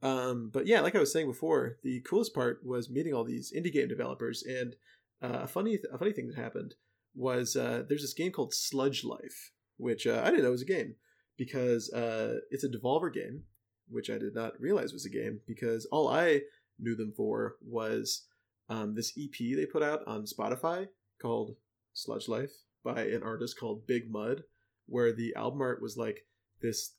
[0.00, 3.52] Um, but yeah, like I was saying before, the coolest part was meeting all these
[3.56, 4.44] indie game developers.
[4.46, 4.76] And
[5.22, 6.74] uh, a funny, a funny thing that happened
[7.14, 10.66] was uh, there's this game called Sludge Life, which uh, I didn't know was a
[10.66, 10.94] game
[11.36, 13.42] because uh, it's a Devolver game,
[13.88, 16.42] which I did not realize was a game because all I
[16.78, 18.26] knew them for was
[18.68, 20.88] um, this EP they put out on Spotify
[21.20, 21.56] called
[21.92, 22.52] Sludge Life
[22.84, 24.44] by an artist called Big Mud
[24.86, 26.26] where the album art was like
[26.62, 26.94] this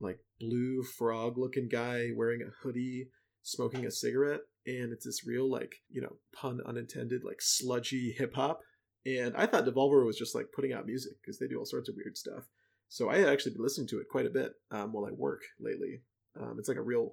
[0.00, 3.08] like blue frog looking guy wearing a hoodie
[3.42, 8.34] smoking a cigarette and it's this real like you know pun unintended like sludgy hip
[8.34, 8.60] hop.
[9.06, 11.88] And i thought devolver was just like putting out music because they do all sorts
[11.88, 12.44] of weird stuff.
[12.88, 16.02] So i actually been listening to it quite a bit um, while i work lately.
[16.40, 17.12] Um, it's like a real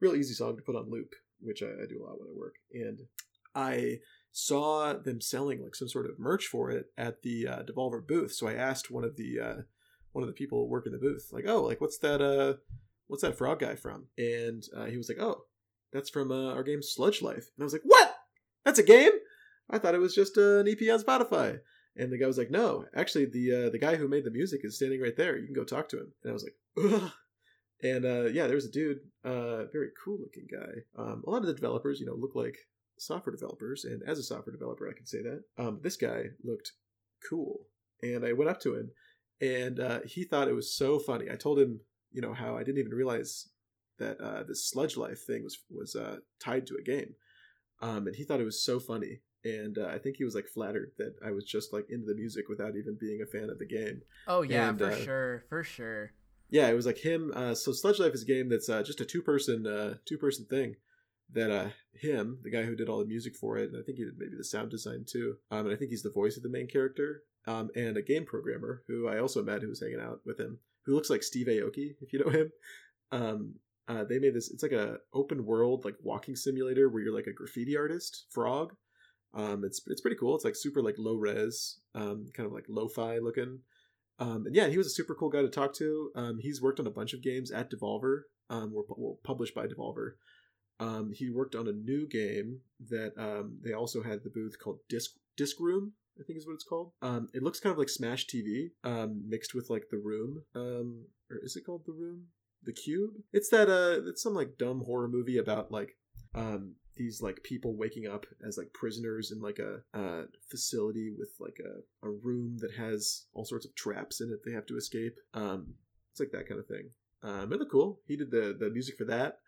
[0.00, 2.36] real easy song to put on loop which I, I do a lot when i
[2.36, 2.54] work.
[2.72, 2.98] And
[3.54, 3.98] i
[4.32, 8.32] saw them selling like some sort of merch for it at the uh, Devolver booth.
[8.32, 9.62] So I asked one of the uh,
[10.12, 12.20] one of the people working the booth, like, "Oh, like what's that?
[12.20, 12.54] Uh,
[13.06, 15.44] what's that frog guy from?" And uh, he was like, "Oh,
[15.92, 18.14] that's from uh, our game Sludge Life." And I was like, "What?
[18.64, 19.12] That's a game?
[19.70, 21.60] I thought it was just uh, an EP on Spotify."
[21.96, 24.60] And the guy was like, "No, actually, the uh, the guy who made the music
[24.64, 25.36] is standing right there.
[25.36, 27.10] You can go talk to him." And I was like, Ugh.
[27.82, 30.82] And uh, yeah, there was a dude, uh, very cool looking guy.
[30.96, 32.58] Um, a lot of the developers, you know, look like
[32.98, 35.42] software developers, and as a software developer, I can say that.
[35.58, 36.72] Um, this guy looked
[37.28, 37.66] cool,
[38.02, 38.90] and I went up to him,
[39.40, 41.30] and uh, he thought it was so funny.
[41.30, 41.80] I told him,
[42.12, 43.48] you know, how I didn't even realize
[43.98, 47.14] that uh, this sludge life thing was was uh, tied to a game,
[47.80, 49.20] um, and he thought it was so funny.
[49.44, 52.14] And uh, I think he was like flattered that I was just like into the
[52.14, 54.02] music without even being a fan of the game.
[54.26, 56.12] Oh yeah, And, for uh, sure, for sure.
[56.50, 57.32] Yeah, it was like him.
[57.34, 60.18] Uh, so Sludge Life is a game that's uh, just a two person uh, two
[60.18, 60.76] person thing.
[61.32, 63.98] That uh, him, the guy who did all the music for it, and I think
[63.98, 65.36] he did maybe the sound design too.
[65.50, 67.22] Um, and I think he's the voice of the main character.
[67.46, 70.58] Um, and a game programmer who I also met who was hanging out with him,
[70.84, 72.52] who looks like Steve Aoki, if you know him.
[73.10, 73.54] Um,
[73.88, 74.50] uh, they made this.
[74.50, 78.74] It's like a open world like walking simulator where you're like a graffiti artist, frog.
[79.34, 80.34] Um, it's it's pretty cool.
[80.34, 83.60] It's like super like low res, um, kind of like lo-fi looking.
[84.18, 86.10] Um, and yeah, he was a super cool guy to talk to.
[86.16, 89.66] Um, he's worked on a bunch of games at Devolver, um, were well, published by
[89.66, 90.12] Devolver.
[90.80, 94.78] Um, he worked on a new game that um, they also had the booth called
[94.88, 95.92] Disc Disc Room.
[96.20, 96.92] I think is what it's called.
[97.00, 101.04] Um, it looks kind of like Smash TV, um, mixed with like the Room, um,
[101.30, 102.24] or is it called the Room?
[102.64, 103.12] The Cube?
[103.32, 105.96] It's that uh, it's some like dumb horror movie about like
[106.34, 111.30] um these like people waking up as like prisoners in like a uh, facility with
[111.38, 114.76] like a, a room that has all sorts of traps in it they have to
[114.76, 115.74] escape um
[116.10, 116.90] it's like that kind of thing
[117.22, 118.00] Um, it looked cool.
[118.06, 119.38] He did the the music for that.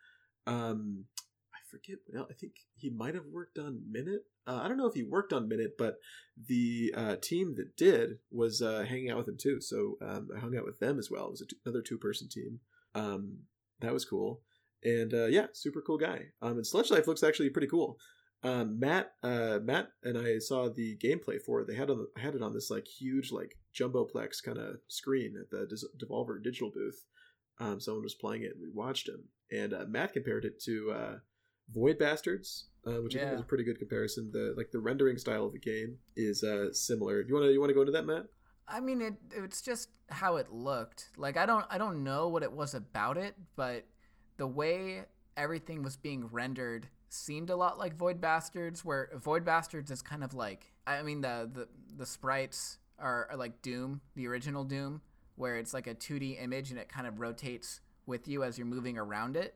[0.46, 1.06] Um,
[1.70, 1.98] Forget.
[2.12, 4.22] Well, I think he might have worked on Minit.
[4.46, 5.96] Uh, I don't know if he worked on Minit, but
[6.48, 9.60] the uh, team that did was uh, hanging out with him too.
[9.60, 11.26] So um, I hung out with them as well.
[11.26, 12.60] It was another two person team.
[12.94, 13.38] Um,
[13.80, 14.42] that was cool.
[14.82, 16.26] And uh, yeah, super cool guy.
[16.42, 17.98] Um, and Sludge Life looks actually pretty cool.
[18.42, 21.68] Um, Matt, uh, Matt and I saw the gameplay for it.
[21.68, 25.50] They had on, had it on this like huge like jumboplex kind of screen at
[25.50, 25.68] the
[26.02, 27.04] Devolver Digital booth.
[27.60, 29.24] Um, someone was playing it and we watched him.
[29.52, 31.14] And uh, Matt compared it to uh,
[31.74, 34.30] Void Bastards, uh, which I think is a pretty good comparison.
[34.32, 37.22] The like the rendering style of the game is uh, similar.
[37.22, 38.26] Do you want to you want to go into that, Matt?
[38.68, 41.10] I mean, it it's just how it looked.
[41.16, 43.84] Like I don't I don't know what it was about it, but
[44.36, 45.04] the way
[45.36, 50.24] everything was being rendered seemed a lot like Void Bastards, where Void Bastards is kind
[50.24, 55.00] of like I mean the the, the sprites are, are like Doom, the original Doom,
[55.36, 58.66] where it's like a 2D image and it kind of rotates with you as you're
[58.66, 59.54] moving around it.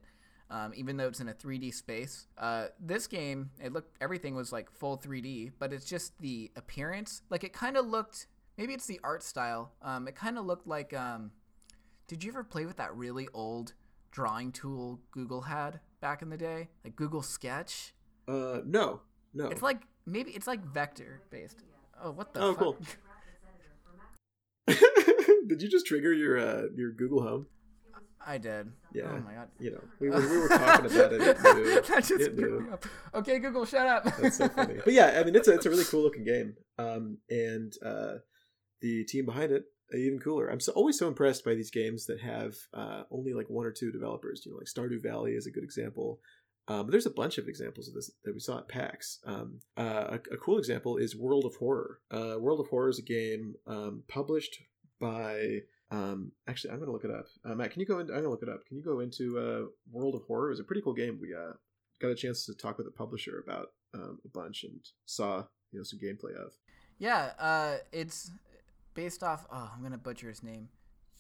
[0.50, 4.52] Um, even though it's in a 3D space, uh, this game it looked everything was
[4.52, 7.22] like full 3D, but it's just the appearance.
[7.30, 8.26] Like it kind of looked.
[8.58, 9.72] Maybe it's the art style.
[9.82, 10.92] Um, it kind of looked like.
[10.92, 11.32] Um,
[12.06, 13.72] did you ever play with that really old
[14.10, 17.94] drawing tool Google had back in the day, like Google Sketch?
[18.28, 19.00] Uh, no,
[19.32, 19.48] no.
[19.48, 21.64] It's like maybe it's like vector based.
[22.02, 22.40] Oh, what the?
[22.40, 22.58] Oh, fuck?
[22.58, 22.76] cool.
[25.46, 27.46] Did you just trigger your uh, your Google Home?
[28.26, 28.72] I did.
[28.92, 29.04] Yeah.
[29.10, 29.48] Oh my god.
[29.58, 31.20] You know, we were, we were talking about it.
[31.20, 31.42] It
[31.88, 32.84] that just It me up.
[33.14, 34.04] Okay, Google, shut up.
[34.16, 34.74] That's so funny.
[34.84, 36.54] But yeah, I mean, it's a it's a really cool looking game.
[36.78, 38.14] Um, and uh,
[38.80, 40.48] the team behind it even cooler.
[40.48, 43.70] I'm so, always so impressed by these games that have uh, only like one or
[43.70, 44.42] two developers.
[44.44, 46.20] You know, like Stardew Valley is a good example.
[46.66, 49.18] Um, there's a bunch of examples of this that we saw at PAX.
[49.26, 51.98] Um, uh, a, a cool example is World of Horror.
[52.10, 54.58] Uh, World of Horror is a game um, published
[55.00, 55.60] by.
[55.94, 57.26] Um, actually, I'm gonna look it up.
[57.44, 57.98] Uh, Matt, can you go?
[57.98, 58.66] In, I'm gonna look it up.
[58.66, 60.48] Can you go into uh, World of Horror?
[60.48, 61.18] It was a pretty cool game.
[61.20, 61.52] We uh,
[62.00, 65.78] got a chance to talk with the publisher about um, a bunch and saw you
[65.78, 66.52] know some gameplay of.
[66.98, 68.30] yeah, uh, it's
[68.94, 69.46] based off.
[69.52, 70.68] Oh, I'm gonna butcher his name.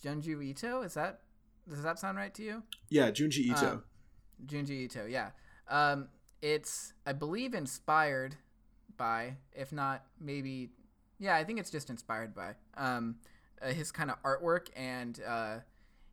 [0.04, 0.82] Junji Ito.
[0.82, 1.20] Is that?
[1.68, 2.62] Does that sound right to you?
[2.90, 3.70] Yeah, Junji Ito.
[3.70, 3.84] Um,
[4.46, 5.30] Junji Ito, yeah.
[5.68, 6.08] Um,
[6.42, 8.36] it's, I believe, inspired
[8.98, 10.70] by, if not maybe,
[11.18, 13.16] yeah, I think it's just inspired by um,
[13.64, 14.68] uh, his kind of artwork.
[14.76, 15.56] And uh,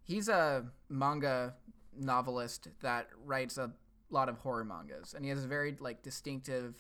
[0.04, 1.56] he's a manga
[1.98, 3.72] novelist that writes a
[4.10, 5.14] lot of horror mangas.
[5.14, 6.76] And he has a very, like, distinctive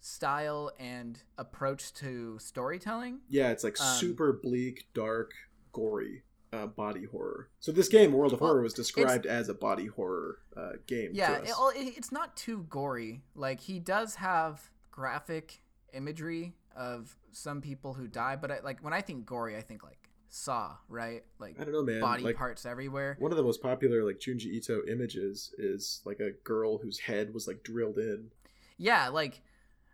[0.00, 3.20] style and approach to storytelling.
[3.28, 5.32] Yeah, it's like Um, super bleak, dark,
[5.72, 6.22] gory
[6.54, 7.48] uh, body horror.
[7.60, 11.10] So this game, World of Well, Horror, was described as a body horror uh, game.
[11.12, 11.48] Yeah, us.
[11.48, 13.22] it, well, it, it's not too gory.
[13.34, 18.92] Like he does have graphic imagery of some people who die, but I, like when
[18.92, 20.03] I think gory, I think like
[20.36, 21.22] Saw, right?
[21.38, 22.00] Like I don't know, man.
[22.00, 23.14] body like, parts everywhere.
[23.20, 27.32] One of the most popular like Junji Ito images is like a girl whose head
[27.32, 28.32] was like drilled in.
[28.76, 29.42] Yeah, like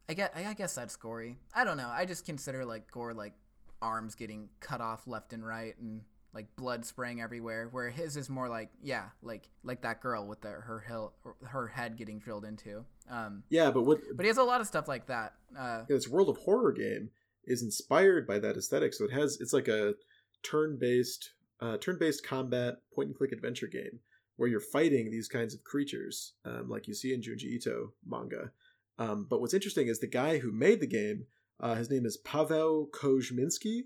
[0.08, 1.36] I get, I guess that's gory.
[1.54, 1.90] I don't know.
[1.92, 3.34] I just consider like gore like
[3.82, 6.00] arms getting cut off left and right and
[6.32, 7.68] like blood spraying everywhere.
[7.70, 11.68] Where his is more like yeah, like like that girl with the, her hill, her
[11.68, 12.86] head getting drilled into.
[13.10, 15.34] Um, Yeah, but what but he has a lot of stuff like that.
[15.54, 17.10] Uh, this World of Horror game
[17.44, 18.94] is inspired by that aesthetic.
[18.94, 19.96] So it has it's like a
[20.42, 24.00] turn-based uh, turn-based combat point-and-click adventure game
[24.36, 28.50] where you're fighting these kinds of creatures, um, like you see in Junji Ito manga.
[28.98, 31.26] Um, but what's interesting is the guy who made the game.
[31.58, 33.82] Uh, his name is Paweł Kozminski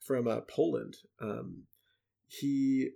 [0.00, 0.96] from uh, Poland.
[1.20, 1.64] Um,
[2.26, 2.90] he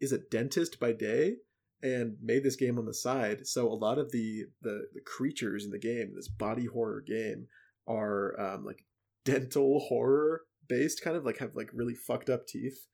[0.00, 1.36] is a dentist by day
[1.80, 3.46] and made this game on the side.
[3.46, 7.46] So a lot of the the, the creatures in the game, this body horror game,
[7.86, 8.84] are um, like
[9.24, 12.86] dental horror based, kind of like have like really fucked up teeth,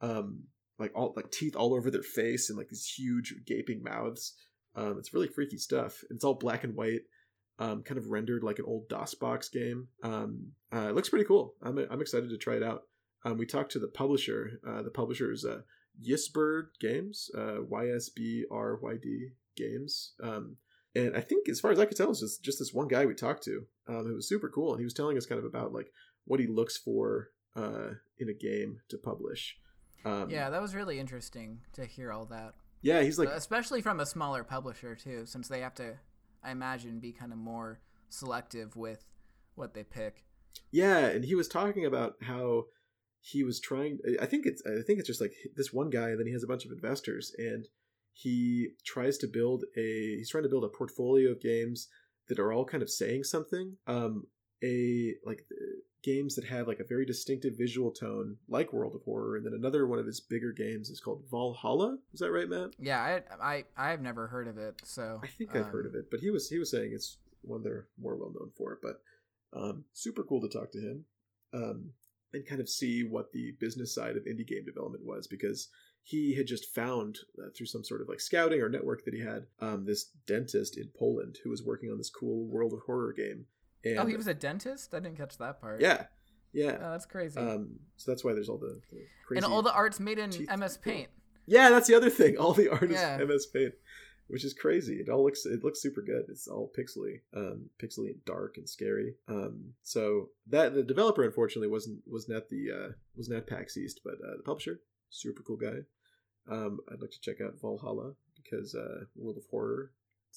[0.00, 0.44] um,
[0.78, 4.34] like all like teeth all over their face and like these huge gaping mouths.
[4.74, 6.02] Um, it's really freaky stuff.
[6.10, 7.02] It's all black and white,
[7.58, 9.88] um, kind of rendered like an old DOSBox game.
[10.02, 11.54] Um, uh, it looks pretty cool.
[11.62, 12.82] I'm I'm excited to try it out.
[13.24, 14.60] Um, we talked to the publisher.
[14.66, 15.62] Uh, the publisher is uh,
[16.06, 20.12] Ysbryd Games, uh, Y S B R Y D Games.
[20.22, 20.56] Um,
[20.94, 23.04] and I think, as far as I could tell, it's just, just this one guy
[23.04, 23.64] we talked to.
[23.88, 25.92] Um, it was super cool, and he was telling us kind of about like
[26.28, 29.58] what he looks for uh, in a game to publish.
[30.04, 32.54] Um, yeah, that was really interesting to hear all that.
[32.82, 35.94] yeah, he's like, especially from a smaller publisher too, since they have to,
[36.44, 39.04] I imagine, be kind of more selective with
[39.56, 40.24] what they pick.
[40.70, 42.66] yeah, and he was talking about how
[43.20, 43.98] he was trying.
[44.22, 46.44] I think it's, I think it's just like this one guy, and then he has
[46.44, 47.66] a bunch of investors, and
[48.12, 51.88] he tries to build a, he's trying to build a portfolio of games
[52.28, 53.76] that are all kind of saying something.
[53.86, 54.26] Um,
[54.62, 55.44] a like
[56.02, 59.54] games that have like a very distinctive visual tone, like World of Horror, and then
[59.54, 61.96] another one of his bigger games is called VA-11 Hall-A.
[62.12, 62.70] Is that right, Matt?
[62.78, 65.92] Yeah, I I I have never heard of it, so I think I've heard um,
[65.92, 68.78] of it, but he was he was saying it's one they're more well known for.
[68.82, 69.00] But
[69.52, 71.04] um, super cool to talk to him
[71.54, 71.90] um,
[72.32, 75.68] and kind of see what the business side of indie game development was because
[76.02, 79.20] he had just found uh, through some sort of like scouting or network that he
[79.20, 83.12] had um, this dentist in Poland who was working on this cool World of Horror
[83.12, 83.46] game.
[83.84, 84.94] And Oh, he was a dentist.
[84.94, 85.80] I didn't catch that part.
[85.80, 86.04] yeah,
[86.52, 86.76] yeah.
[86.80, 87.38] Oh, that's crazy.
[87.38, 89.44] Um, so that's why there's all the, the crazy.
[89.44, 90.48] and all the art's made in teeth.
[90.56, 91.08] MS Paint.
[91.46, 92.36] yeah, that's the other thing.
[92.38, 93.18] All the art is Yeah.
[93.18, 93.74] MS Paint,
[94.26, 94.96] which is crazy.
[94.96, 96.24] It all looks it looks super good.
[96.28, 99.14] It's all pixely, um, pixely and dark and scary.
[99.28, 104.00] Um, so that the developer unfortunately wasn't was not the uh, was not PAX East,
[104.04, 105.78] but uh, the publisher, super cool guy.
[106.50, 108.12] Um, I'd like to check out VA-11 Hall-A
[108.42, 109.92] because uh, World of Horror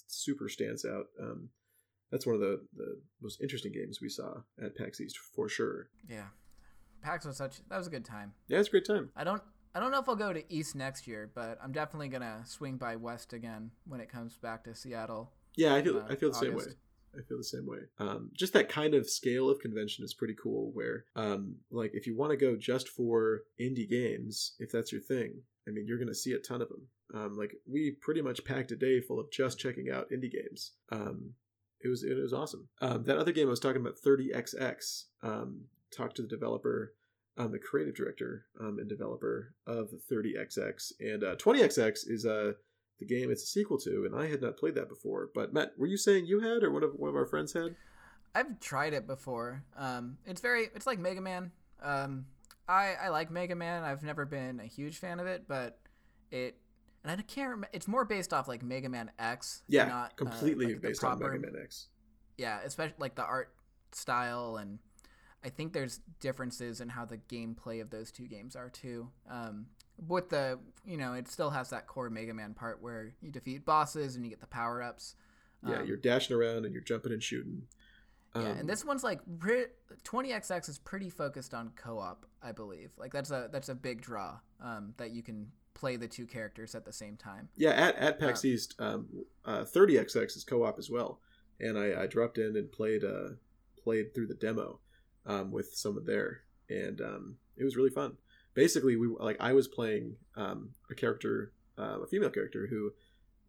[0.08, 1.06] super stands out.
[1.22, 1.50] Um,
[2.12, 5.88] that's one of the, the most interesting games we saw at PAX East for sure.
[6.10, 6.28] Yeah,
[7.04, 8.34] PAX was such that was a good time.
[8.48, 9.10] Yeah, it's a great time.
[9.16, 9.42] I don't
[9.74, 12.78] I don't know if I'll go to East next year, but I'm definitely gonna swing
[12.78, 15.32] by West again when it comes back to Seattle.
[15.56, 16.66] Yeah, I feel uh, I feel the same way.
[17.18, 17.80] I feel the same way.
[18.00, 20.72] Um, just that kind of scale of convention is pretty cool.
[20.74, 25.02] Where, um, like, if you want to go just for indie games, if that's your
[25.02, 26.88] thing, I mean, you're going to see a ton of them.
[27.14, 30.72] Um, like, we pretty much packed a day full of just checking out indie games.
[30.92, 31.34] Um,
[31.84, 32.68] it was it was awesome.
[32.82, 35.06] Um, that other game I was talking about, 30xx.
[35.24, 35.66] Um,
[35.96, 36.94] talked to the developer,
[37.38, 42.56] um, the creative director um, and developer of 30xx, and uh, 20xx is a
[43.00, 45.30] the game it's a sequel to, and I had not played that before.
[45.34, 47.76] But Matt, were you saying you had, or one of one of our friends had?
[48.34, 49.64] I've tried it before.
[49.76, 51.52] Um, it's very it's like Mega Man.
[51.82, 52.26] Um,
[52.70, 53.84] I I like Mega Man.
[53.84, 55.80] I've never been a huge fan of it, but
[56.30, 56.58] it
[57.04, 57.70] and I can't remember.
[57.74, 59.64] It's more based off like Mega Man X.
[59.68, 61.88] Yeah, not, uh, completely like the based on proper- Mega Man X.
[62.38, 63.54] yeah, especially like the art
[63.92, 64.80] style and
[65.44, 69.10] I think there's differences in how the gameplay of those two games are too.
[69.30, 69.66] Um,
[70.08, 73.66] with the you know it still has that core Mega Man part where you defeat
[73.66, 75.16] bosses and you get the power ups.
[75.68, 77.64] Yeah, you're dashing around and you're jumping and shooting.
[78.36, 79.20] yeah, Um, and this one's like
[80.04, 82.92] 20xx is pretty focused on co-op, I believe.
[82.98, 86.76] Like that's a that's a big draw um, that you can play the two characters
[86.76, 87.50] at the same time.
[87.56, 89.08] yeah, at at PAX East, um,
[89.46, 91.20] uh, 30xx is co-op as well,
[91.60, 93.30] and I, I dropped in and played uh,
[93.84, 94.80] played through the demo
[95.26, 98.18] um, with someone there, and um, it was really fun.
[98.54, 102.92] Basically, we like I was playing um, a character, uh, a female character who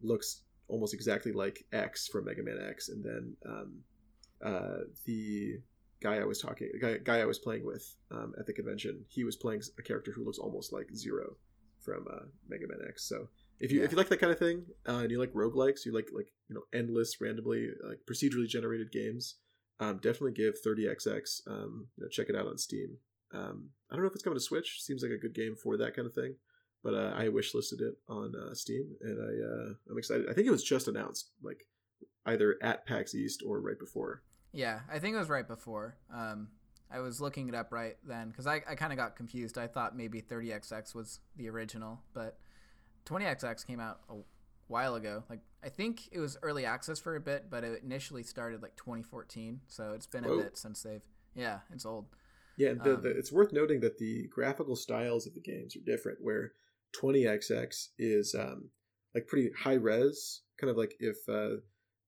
[0.01, 3.73] looks almost exactly like X from Mega Man X, and then um,
[4.43, 5.59] uh, the
[6.01, 9.23] guy I was talking, guy, guy I was playing with um, at the convention, he
[9.23, 11.37] was playing a character who looks almost like Zero
[11.83, 13.03] from uh, Mega Man X.
[13.03, 13.27] So
[13.59, 13.85] if you Yeah.
[13.85, 16.31] if you like that kind of thing, uh, and you like roguelikes, you like like
[16.49, 19.35] you know endless, randomly like procedurally generated games,
[19.79, 22.97] um, definitely give 30xx um, you know check it out on Steam.
[23.33, 24.81] Um, I don't know if it's coming to Switch.
[24.81, 26.35] Seems like a good game for that kind of thing.
[26.83, 30.29] But uh, I wish listed it on uh, Steam, and I uh, I'm excited.
[30.29, 31.65] I think it was just announced, like
[32.25, 34.21] either at PAX East or right before.
[34.51, 35.95] Yeah, I think it was right before.
[36.13, 36.49] Um,
[36.93, 39.57] I was looking it up right then because I, I kind of got confused.
[39.57, 42.37] I thought maybe 30xx was the original, but
[43.05, 44.15] 20xx came out a
[44.67, 45.23] while ago.
[45.29, 48.75] Like I think it was early access for a bit, but it initially started like
[48.75, 51.01] 2014, so it's been a bit since they've.
[51.35, 52.05] Yeah, it's old.
[52.57, 55.79] Yeah, the, Um, the, it's worth noting that the graphical styles of the games are
[55.79, 56.19] different.
[56.21, 56.53] Where
[56.95, 58.69] 20xx is um,
[59.15, 61.57] like pretty high res, kind of like if uh,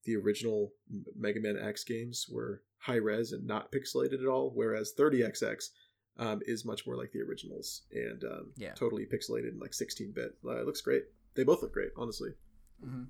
[0.04, 0.74] the original
[1.18, 5.70] Mega Man X games were high res and not pixelated at all, whereas 30xx
[6.18, 8.74] um, is much more like the originals and um, Yeah.
[8.74, 10.38] totally pixelated in like 16 bit.
[10.46, 11.04] Uh, it looks great.
[11.34, 12.30] They both look great, honestly.
[12.84, 13.06] hmm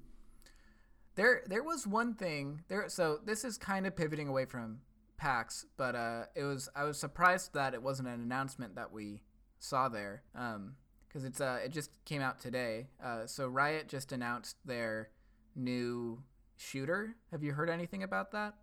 [1.16, 2.88] There, there was one thing there.
[2.90, 4.80] So this is kind of pivoting away from
[5.18, 6.68] PAX, but uh, it was.
[6.76, 9.22] I was surprised that it wasn't an announcement that we
[9.60, 10.76] saw there, um,
[11.08, 12.88] because it's uh, it just came out today.
[13.04, 15.10] Uh, so Riot just announced their
[15.56, 16.22] new
[16.58, 17.16] shooter.
[17.32, 18.56] Have you heard anything about that?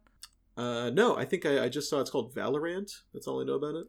[0.57, 2.91] Uh, no, I think I, I just saw it's called Valorant.
[3.13, 3.87] That's all I know about it.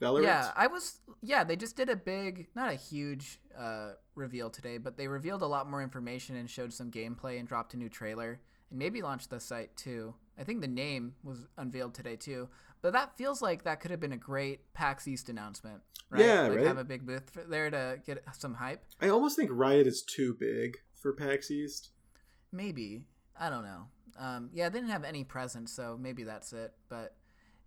[0.00, 0.24] Valorant.
[0.24, 1.00] Yeah, I was.
[1.22, 5.42] Yeah, they just did a big, not a huge uh, reveal today, but they revealed
[5.42, 9.02] a lot more information and showed some gameplay and dropped a new trailer and maybe
[9.02, 10.14] launched the site too.
[10.38, 12.48] I think the name was unveiled today too,
[12.82, 15.80] but that feels like that could have been a great PAX East announcement.
[16.10, 16.24] Right?
[16.24, 16.66] Yeah, like right.
[16.66, 18.84] Have a big booth there to get some hype.
[19.00, 21.90] I almost think Riot is too big for PAX East.
[22.52, 23.06] Maybe
[23.38, 23.86] I don't know.
[24.18, 26.72] Um, yeah, they didn't have any presence, so maybe that's it.
[26.88, 27.14] But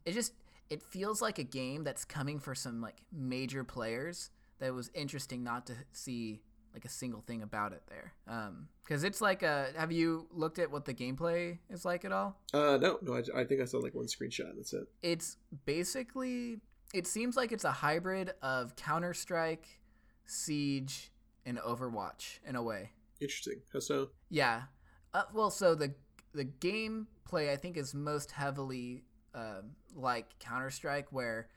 [0.05, 0.33] it just
[0.69, 4.31] it feels like a game that's coming for some like major players.
[4.59, 6.41] That was interesting not to see
[6.73, 8.13] like a single thing about it there.
[8.27, 9.67] Um, because it's like a.
[9.77, 12.37] Have you looked at what the gameplay is like at all?
[12.53, 14.55] Uh, no, no, I, I think I saw like one screenshot.
[14.55, 14.87] That's it.
[15.01, 16.59] It's basically.
[16.93, 19.67] It seems like it's a hybrid of Counter Strike,
[20.25, 21.11] Siege,
[21.45, 22.91] and Overwatch in a way.
[23.21, 23.61] Interesting.
[23.71, 24.09] How so?
[24.29, 24.63] Yeah.
[25.13, 25.93] Uh, well, so the
[26.33, 29.03] the gameplay I think is most heavily
[29.33, 29.61] uh,
[29.95, 31.49] like Counter Strike, where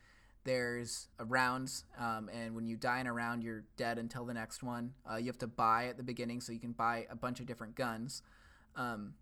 [0.45, 4.63] there's rounds, um, and when you die in a round, you're dead until the next
[4.63, 4.95] one.
[5.11, 7.47] Uh, you have to buy at the beginning, so you can buy a bunch of
[7.47, 8.23] different guns.
[8.75, 9.15] Um,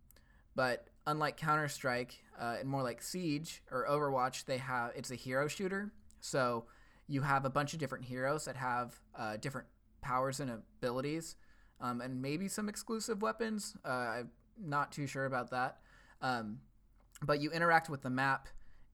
[0.54, 5.16] but unlike Counter Strike, uh, and more like Siege or Overwatch, they have it's a
[5.16, 5.92] hero shooter.
[6.20, 6.66] So
[7.08, 9.66] you have a bunch of different heroes that have uh, different
[10.00, 11.36] powers and abilities,
[11.80, 13.76] um, and maybe some exclusive weapons.
[13.84, 15.78] Uh, I'm not too sure about that.
[16.22, 16.58] Um,
[17.22, 18.48] but you interact with the map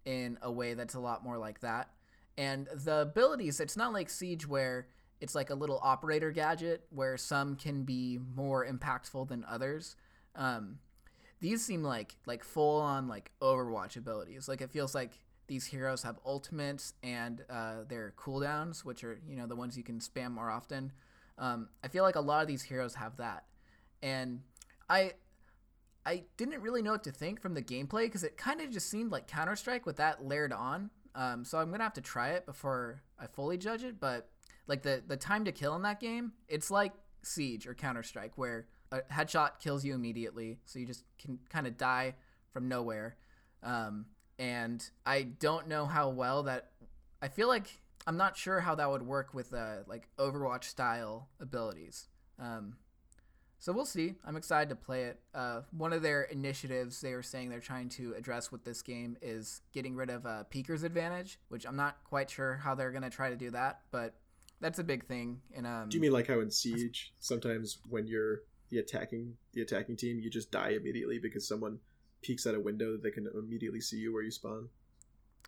[0.05, 1.91] in a way that's a lot more like that.
[2.39, 4.89] And the abilities, it's not like Siege where
[5.20, 9.97] it's like a little operator gadget where some can be more impactful than others.
[10.34, 10.78] Um,
[11.41, 14.49] these seem like like full on like Overwatch abilities.
[14.49, 19.37] Like it feels like these heroes have ultimates and uh, their cooldowns, which are you
[19.37, 20.93] know the ones you can spam more often.
[21.39, 23.45] Um, I feel like a lot of these heroes have that,
[24.03, 24.41] and
[24.89, 25.12] I
[26.05, 28.89] I didn't really know what to think from the gameplay because it kind of just
[28.89, 30.91] seemed like Counter Strike with that layered on.
[31.14, 34.01] Um, so I'm gonna have to try it before I fully judge it.
[34.01, 34.28] But
[34.66, 38.39] like the the time to kill in that game, it's like Siege or Counter Strike
[38.39, 42.14] where a headshot kills you immediately, so you just can kind of die
[42.53, 43.16] from nowhere.
[43.62, 44.07] Um,
[44.39, 46.70] and I don't know how well that.
[47.20, 51.28] I feel like I'm not sure how that would work with uh, like Overwatch style
[51.40, 52.09] abilities.
[52.38, 52.76] Um,
[53.59, 54.14] so we'll see.
[54.24, 55.20] I'm excited to play it.
[55.34, 59.16] Uh, one of their initiatives they were saying they're trying to address with this game
[59.22, 63.02] is getting rid of uh, Peeker's advantage, which I'm not quite sure how they're going
[63.02, 64.14] to try to do that, but
[64.61, 65.40] that's a big thing.
[65.54, 69.62] In um, Do you mean like how in Siege sometimes when you're the attacking the
[69.62, 71.78] attacking team, you just die immediately because someone
[72.22, 74.68] peeks out a window that they can immediately see you where you spawn?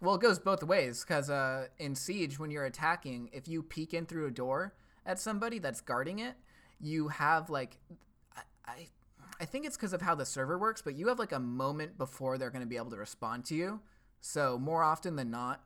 [0.01, 3.95] Well, it goes both ways because uh, in Siege, when you're attacking, if you peek
[3.95, 4.75] in through a door
[5.05, 6.35] at somebody that's guarding it,
[6.81, 7.79] you have like
[8.37, 8.89] I I,
[9.41, 11.99] I think it's because of how the server works, but you have like a moment
[11.99, 13.81] before they're going to be able to respond to you.
[14.21, 15.65] So more often than not,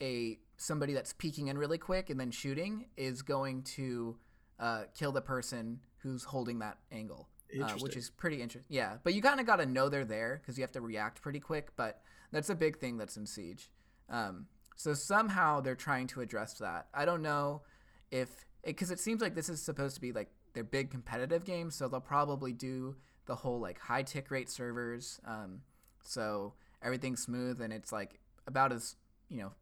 [0.00, 4.16] a somebody that's peeking in really quick and then shooting is going to
[4.60, 7.28] uh, kill the person who's holding that angle,
[7.60, 8.76] uh, which is pretty interesting.
[8.76, 11.22] Yeah, but you kind of got to know they're there because you have to react
[11.22, 11.70] pretty quick.
[11.76, 12.00] But
[12.32, 13.70] that's a big thing that's in Siege.
[14.08, 16.88] Um, so somehow they're trying to address that.
[16.92, 17.62] I don't know
[18.10, 21.70] if because it, seems like this is supposed to be like their big competitive game,
[21.70, 25.60] so they'll probably do the whole like high tick rate servers, um,
[26.02, 28.96] so everything's smooth and it's like about as
[29.28, 29.52] you know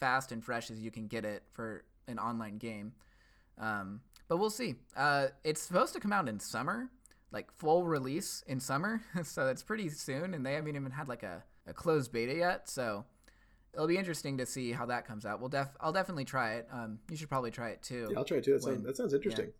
[0.00, 2.92] fast and fresh as you can get it for an online game.
[3.58, 4.76] Um, but we'll see.
[4.96, 6.88] Uh, it's supposed to come out in summer,
[7.30, 11.22] like full release in summer, so it's pretty soon, and they haven't even had like
[11.22, 12.68] a, a closed beta yet.
[12.68, 13.04] So
[13.74, 15.40] it'll be interesting to see how that comes out.
[15.40, 16.68] We'll def I'll definitely try it.
[16.72, 18.08] Um, you should probably try it too.
[18.10, 18.52] Yeah, I'll try it too.
[18.58, 19.52] That, When- sounds, that sounds interesting.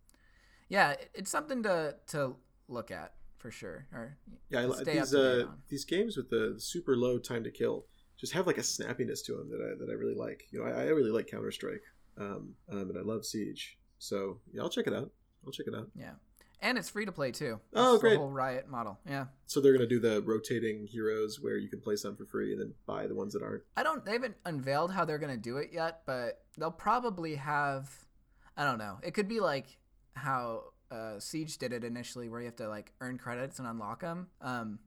[0.68, 2.36] Yeah, it- it's something to to
[2.68, 3.86] look at for sure.
[3.92, 4.16] Or
[4.48, 6.96] Yeah, I, to li- stay these up to date uh, these games with the super
[6.96, 7.86] low time to kill
[8.18, 10.44] just have like a snappiness to them that I that I really like.
[10.50, 11.82] You know, I, I really like Counter Strike,
[12.18, 13.78] um, um, and I love Siege.
[13.98, 15.10] So yeah, I'll check it out.
[15.44, 15.88] I'll check it out.
[15.94, 16.12] Yeah,
[16.62, 17.60] and it's free to play too.
[17.74, 18.12] Oh, great.
[18.12, 18.98] The whole Riot model.
[19.06, 19.26] Yeah.
[19.46, 22.60] So they're gonna do the rotating heroes where you can play some for free and
[22.60, 23.64] then buy the ones that aren't.
[23.76, 24.04] I don't.
[24.04, 27.90] They haven't unveiled how they're gonna do it yet, but they'll probably have.
[28.56, 28.98] I don't know.
[29.02, 29.78] It could be like
[30.14, 34.00] how uh, Siege did it initially, where you have to like earn credits and unlock
[34.00, 34.28] them.
[34.40, 34.78] Um,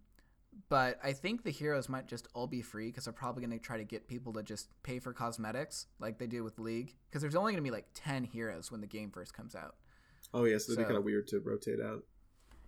[0.70, 3.78] but I think the heroes might just all be free because they're probably gonna try
[3.78, 6.96] to get people to just pay for cosmetics, like they do with League.
[7.10, 9.76] Because there's only gonna be like ten heroes when the game first comes out.
[10.36, 12.04] Oh yeah, so that'd be kind of weird to rotate out.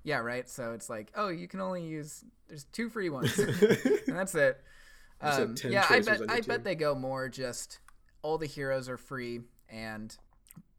[0.04, 0.50] Yeah, right.
[0.50, 2.24] So it's like, oh, you can only use.
[2.48, 4.60] There's two free ones, and that's it.
[5.20, 6.22] Um, 10 yeah, I bet.
[6.30, 6.44] I team.
[6.46, 7.80] bet they go more just
[8.22, 10.16] all the heroes are free and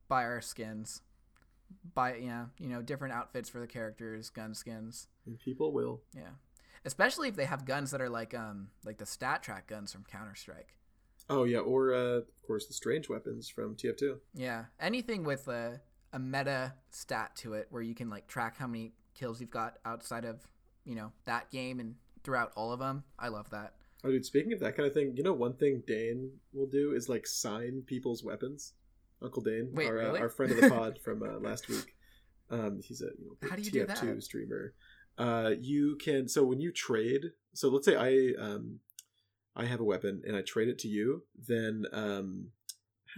[0.06, 1.02] buy our skins,
[1.92, 5.08] buy yeah, you know, different outfits for the characters, gun skins.
[5.26, 6.02] And people will.
[6.14, 6.30] Yeah,
[6.84, 10.36] especially if they have guns that are like um like the StatTrak guns from Counter
[10.36, 10.76] Strike.
[11.28, 14.18] Oh yeah, or uh, of course the strange weapons from TF2.
[14.34, 15.80] Yeah, anything with a
[16.12, 19.78] a meta stat to it where you can like track how many kills you've got
[19.84, 20.40] outside of
[20.84, 21.94] you know that game and
[22.24, 23.04] throughout all of them.
[23.18, 23.74] I love that.
[24.04, 26.92] Oh, dude, speaking of that kind of thing, you know, one thing Dane will do
[26.92, 28.74] is like sign people's weapons.
[29.20, 31.96] Uncle Dane, Wait, our, uh, our friend of the pod from uh, last week.
[32.50, 34.22] Um, he's a you know, How do you do TF2 that?
[34.22, 34.74] streamer.
[35.18, 38.78] Uh, you can so when you trade, so let's say I um,
[39.56, 42.52] I have a weapon and I trade it to you, then um,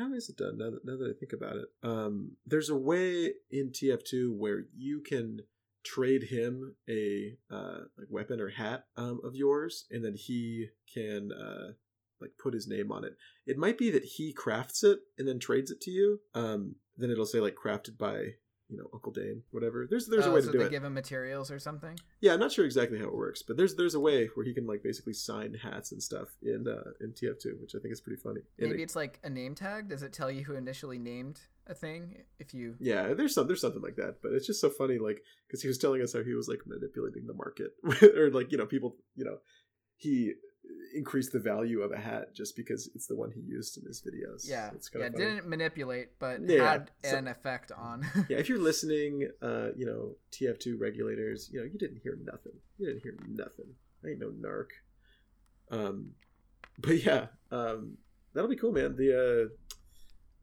[0.00, 1.68] how is it done now that, now that I think about it?
[1.82, 5.40] Um, there's a way in TF2 where you can
[5.84, 11.30] trade him a uh, like weapon or hat um, of yours, and then he can
[11.32, 11.72] uh,
[12.20, 13.16] like put his name on it.
[13.46, 16.20] It might be that he crafts it and then trades it to you.
[16.34, 18.34] Um, then it'll say like crafted by
[18.70, 19.86] you know Uncle Dane, whatever.
[19.88, 20.70] There's there's oh, a way so to do they it.
[20.70, 21.98] give him materials or something.
[22.20, 24.54] Yeah, I'm not sure exactly how it works, but there's there's a way where he
[24.54, 28.00] can like basically sign hats and stuff in uh, in TF2, which I think is
[28.00, 28.40] pretty funny.
[28.58, 29.88] And Maybe it- it's like a name tag.
[29.88, 32.22] Does it tell you who initially named a thing?
[32.38, 35.22] If you yeah, there's some there's something like that, but it's just so funny, like
[35.46, 37.72] because he was telling us how he was like manipulating the market,
[38.16, 39.38] or like you know people, you know,
[39.96, 40.34] he
[40.94, 44.02] increased the value of a hat just because it's the one he used in his
[44.02, 44.48] videos.
[44.48, 45.24] yeah it's kind yeah of funny.
[45.24, 48.04] didn't manipulate, but Yeah, had so- an effect on.
[48.28, 52.52] yeah, if you're listening, uh, you know, TF2 regulators, you know, you didn't hear nothing.
[52.78, 53.66] You didn't hear nothing.
[54.04, 54.68] I ain't no narc.
[55.70, 56.12] Um,
[56.78, 57.98] but yeah, um,
[58.34, 58.96] that'll be cool, man.
[58.96, 59.48] The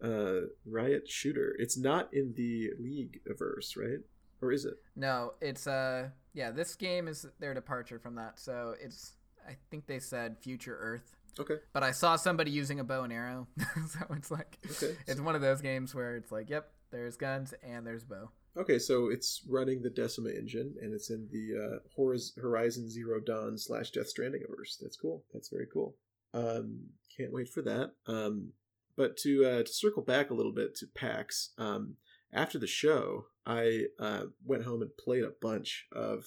[0.01, 1.55] uh, uh, Riot Shooter.
[1.59, 3.99] It's not in the League averse, right?
[4.41, 4.75] Or is it?
[4.95, 8.39] No, it's uh yeah, this game is their departure from that.
[8.39, 9.13] So it's
[9.47, 11.15] I think they said future Earth.
[11.39, 11.55] Okay.
[11.71, 13.47] But I saw somebody using a bow and arrow.
[13.59, 14.95] so it's like Okay.
[15.07, 18.31] it's one of those games where it's like, yep, there's guns and there's bow.
[18.57, 23.55] Okay, so it's running the Decima engine, and it's in the uh, Horizon Zero Dawn
[23.55, 24.79] slash Death Stranding averse.
[24.81, 25.23] That's cool.
[25.31, 25.95] That's very cool.
[26.33, 27.91] Um, can't wait for that.
[28.07, 28.53] Um,
[28.95, 31.97] but to uh, to circle back a little bit to PAX, um,
[32.33, 36.25] after the show, I uh, went home and played a bunch of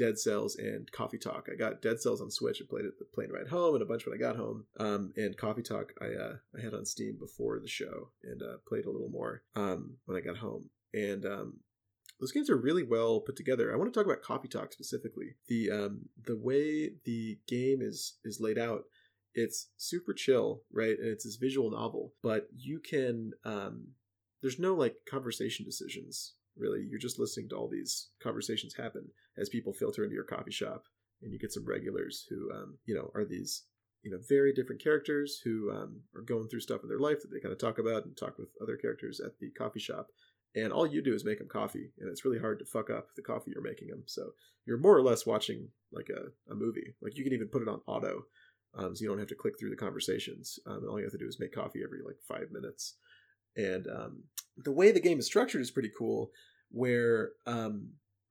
[0.00, 1.50] Dead Cells and Coffee Talk.
[1.52, 3.86] I got Dead Cells on Switch and played it the plane ride home, and a
[3.86, 4.64] bunch when I got home.
[4.78, 8.56] Um, and Coffee Talk I uh, I had on Steam before the show and uh,
[8.66, 10.70] played a little more um, when I got home.
[10.94, 11.60] And um,
[12.18, 13.70] those games are really well put together.
[13.70, 15.34] I want to talk about Coffee Talk specifically.
[15.48, 18.84] The um, the way the game is is laid out,
[19.34, 20.98] it's super chill, right?
[20.98, 23.88] And it's this visual novel, but you can um,
[24.40, 26.86] there's no like conversation decisions really.
[26.88, 29.08] You're just listening to all these conversations happen
[29.38, 30.84] as people filter into your coffee shop,
[31.22, 33.64] and you get some regulars who um, you know are these
[34.02, 37.28] you know very different characters who um, are going through stuff in their life that
[37.32, 40.08] they kind of talk about and talk with other characters at the coffee shop.
[40.56, 43.14] And all you do is make them coffee and it's really hard to fuck up
[43.14, 44.32] the coffee you're making them so
[44.66, 46.94] you're more or less watching like a, a movie.
[47.00, 48.24] Like you can even put it on auto
[48.76, 50.58] um, so you don't have to click through the conversations.
[50.66, 52.96] Um, and all you have to do is make coffee every like five minutes.
[53.56, 54.22] And um,
[54.56, 56.30] the way the game is structured is pretty cool
[56.70, 57.90] where um,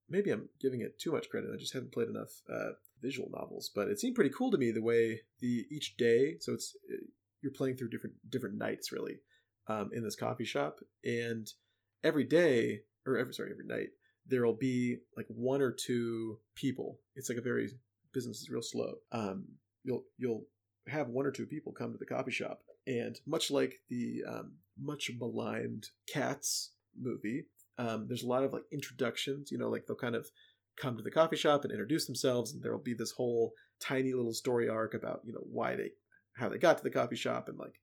[0.10, 2.72] maybe i'm giving it too much credit i just haven't played enough uh,
[3.02, 6.54] visual novels but it seemed pretty cool to me the way the each day so
[6.54, 6.76] it's
[7.42, 9.18] you're playing through different different nights really
[9.68, 11.48] um, in this coffee shop and
[12.04, 13.90] every day or every sorry every night
[14.30, 17.00] there will be like one or two people.
[17.16, 17.70] It's like a very
[18.14, 18.94] business is real slow.
[19.12, 19.46] Um
[19.84, 20.46] you'll you'll
[20.88, 24.54] have one or two people come to the coffee shop and much like the um,
[24.80, 27.46] much maligned cats movie
[27.80, 30.28] um, there's a lot of like introductions you know like they'll kind of
[30.78, 34.34] come to the coffee shop and introduce themselves and there'll be this whole tiny little
[34.34, 35.90] story arc about you know why they
[36.36, 37.80] how they got to the coffee shop and like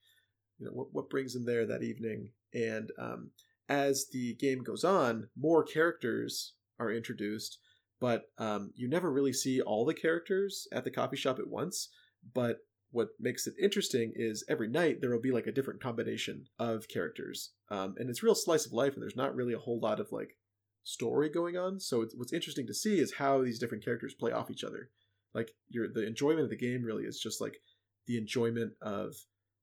[0.58, 2.30] you know what, what brings them there that evening.
[2.54, 3.30] And um,
[3.68, 7.58] as the game goes on more characters are introduced
[8.00, 11.88] but um, you never really see all the characters at the coffee shop at once.
[12.34, 12.58] But
[12.96, 16.88] what makes it interesting is every night there will be like a different combination of
[16.88, 20.00] characters um, and it's real slice of life and there's not really a whole lot
[20.00, 20.36] of like
[20.82, 24.50] story going on so what's interesting to see is how these different characters play off
[24.50, 24.90] each other
[25.34, 27.58] like your the enjoyment of the game really is just like
[28.06, 29.14] the enjoyment of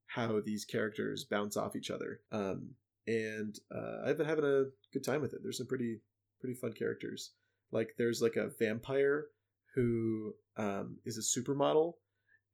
[0.06, 2.74] how these characters bounce off each other um,
[3.06, 5.40] and uh, I've been having a good time with it.
[5.42, 6.00] There's some pretty
[6.40, 7.32] pretty fun characters.
[7.72, 9.26] Like there's like a vampire
[9.74, 11.94] who um, is a supermodel,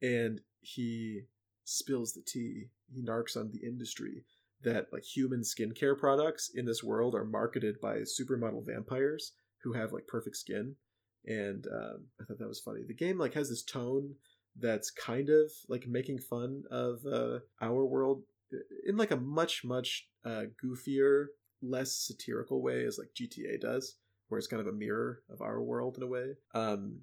[0.03, 1.23] and he
[1.65, 2.69] spills the tea.
[2.93, 4.25] He narks on the industry
[4.63, 9.33] that like human skincare products in this world are marketed by supermodel vampires
[9.63, 10.75] who have like perfect skin.
[11.27, 12.81] And um, I thought that was funny.
[12.87, 14.15] The game like has this tone
[14.59, 18.23] that's kind of like making fun of uh, our world
[18.85, 21.27] in like a much much uh, goofier,
[21.63, 23.97] less satirical way as like GTA does,
[24.29, 26.35] where it's kind of a mirror of our world in a way.
[26.55, 27.01] Um,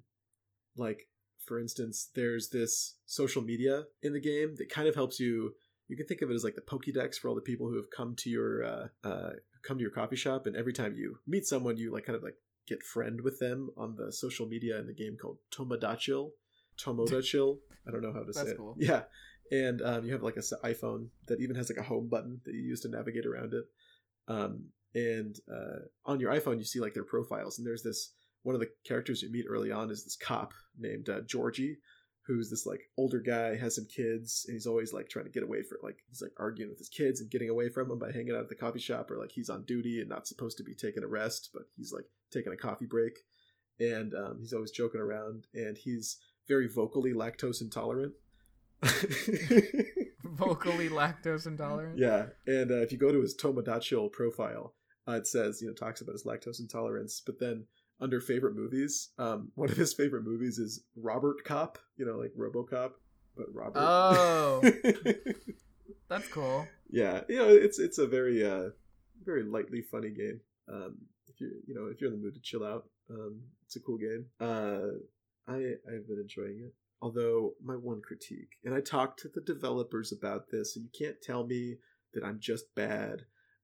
[0.76, 1.08] like
[1.48, 5.54] for instance, there's this social media in the game that kind of helps you.
[5.88, 7.90] You can think of it as like the Pokédex for all the people who have
[7.90, 9.30] come to your uh, uh,
[9.66, 12.22] come to your coffee shop, and every time you meet someone, you like kind of
[12.22, 12.36] like
[12.68, 16.30] get friend with them on the social media in the game called Tomodachill.
[16.78, 17.58] Tomodachill.
[17.88, 18.58] I don't know how to say That's it.
[18.58, 18.76] cool.
[18.78, 19.04] Yeah,
[19.50, 22.54] and um, you have like a iphone that even has like a home button that
[22.54, 23.64] you use to navigate around it
[24.28, 28.54] um, and uh, on your iphone you see like their profiles and there's this one
[28.54, 31.76] of the characters you meet early on is this cop named uh, Jorji
[32.28, 35.42] who's this like older guy, has some kids, and he's always like trying to get
[35.42, 38.12] away from like he's like arguing with his kids and getting away from them by
[38.12, 40.62] hanging out at the coffee shop, or like he's on duty and not supposed to
[40.62, 43.18] be taking a rest, but he's like taking a coffee break,
[43.80, 48.12] and um, he's always joking around, and he's very vocally lactose intolerant.
[50.24, 51.98] Vocally lactose intolerant.
[51.98, 54.74] Yeah, and uh, if you go to his Tomodachi profile,
[55.08, 57.64] uh, it says you know talks about his lactose intolerance, but then
[58.00, 61.78] under favorite movies, um, one of his favorite movies is Robert Cop.
[61.96, 62.92] You know, like RoboCop,
[63.36, 63.78] but Robert.
[63.80, 64.62] Oh,
[66.08, 66.66] that's cool.
[66.90, 68.70] yeah, you know, it's it's a very uh,
[69.24, 70.40] very lightly funny game.
[70.72, 70.96] Um,
[71.28, 73.80] if you you know if you're in the mood to chill out, um, it's a
[73.80, 74.26] cool game.
[74.40, 74.98] Uh,
[75.46, 76.74] I I've been enjoying it.
[77.00, 81.22] Although my one critique, and I talked to the developers about this, and you can't
[81.22, 81.76] tell me
[82.14, 83.22] that I'm just bad.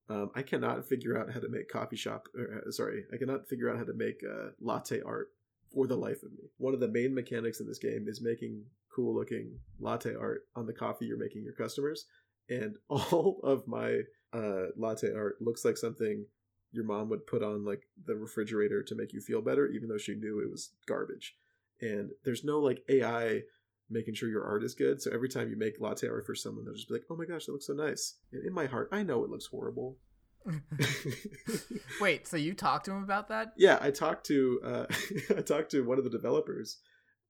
[0.09, 2.29] Um, I cannot figure out how to make coffee shop.
[2.37, 5.29] Or, uh, sorry, I cannot figure out how to make uh, latte art
[5.73, 6.51] for the life of me.
[6.59, 10.67] One of the main mechanics in this game is making cool looking latte art on
[10.67, 12.07] the coffee you're making your customers,
[12.49, 14.01] and all of my
[14.33, 16.27] uh, latte art looks like something
[16.73, 19.99] your mom would put on like the refrigerator to make you feel better, even though
[19.99, 21.37] she knew it was garbage
[21.81, 23.43] and there's no like AI
[23.91, 25.01] making sure your art is good.
[25.01, 27.25] So every time you make latte art for someone, they'll just be like, "Oh my
[27.25, 29.99] gosh, that looks so nice." And in my heart, I know it looks horrible.
[32.01, 33.53] Wait, so you talked to him about that?
[33.57, 34.87] Yeah, I talked to uh,
[35.37, 36.79] I talked to one of the developers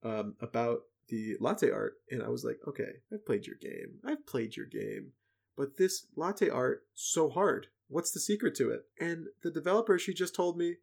[0.03, 3.99] um, about the latte art, and I was like, "Okay, I've played your game.
[4.05, 5.11] I've played your game,
[5.55, 7.67] but this latte art so hard.
[7.87, 10.77] What's the secret to it?" And the developer, she just told me,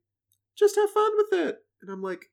[0.56, 2.30] "Just have fun with it." And I'm like,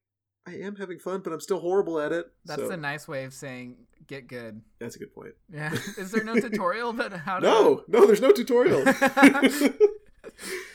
[0.47, 2.25] I am having fun, but I'm still horrible at it.
[2.45, 3.75] That's so- a nice way of saying
[4.07, 4.61] get good.
[4.79, 5.33] That's a good point.
[5.53, 5.73] Yeah.
[5.97, 8.83] Is there no tutorial but how to No, no, there's no tutorial.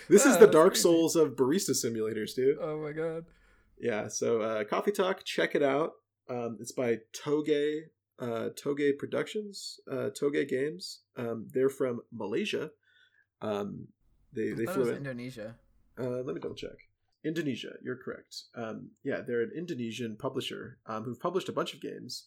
[0.09, 0.83] this is Oh, the Dark crazy.
[0.83, 2.59] Souls of barista simulators, dude.
[2.61, 3.25] Oh my god.
[3.79, 5.93] Yeah, so uh, Coffee Talk, check it out.
[6.31, 7.83] Um, it's by Toge,
[8.21, 11.01] uh, Toge Productions, uh, Toge Games.
[11.17, 12.71] Um, they're from Malaysia.
[13.43, 13.89] Um,
[14.33, 14.97] they I they flew was in.
[14.99, 15.57] Indonesia.
[15.99, 16.77] Uh, let me double check.
[17.25, 18.43] Indonesia, you're correct.
[18.55, 22.27] Um, yeah, they're an Indonesian publisher um, who've published a bunch of games,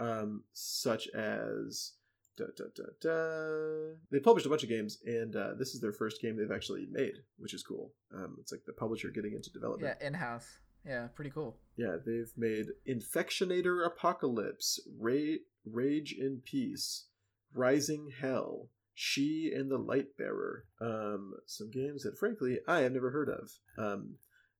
[0.00, 1.92] um, such as.
[2.36, 3.94] Da, da, da, da.
[4.10, 6.84] They published a bunch of games, and uh, this is their first game they've actually
[6.90, 7.92] made, which is cool.
[8.12, 9.96] Um, it's like the publisher getting into development.
[10.00, 10.48] Yeah, in house.
[10.84, 11.56] Yeah, pretty cool.
[11.76, 17.06] Yeah, they've made Infectonator Apocalypse, Ra- Rage in Peace,
[17.54, 20.64] Rising Hell, She and the Light Bearer.
[20.80, 23.50] Um, some games that, frankly, I have never heard of.
[23.78, 24.16] Um,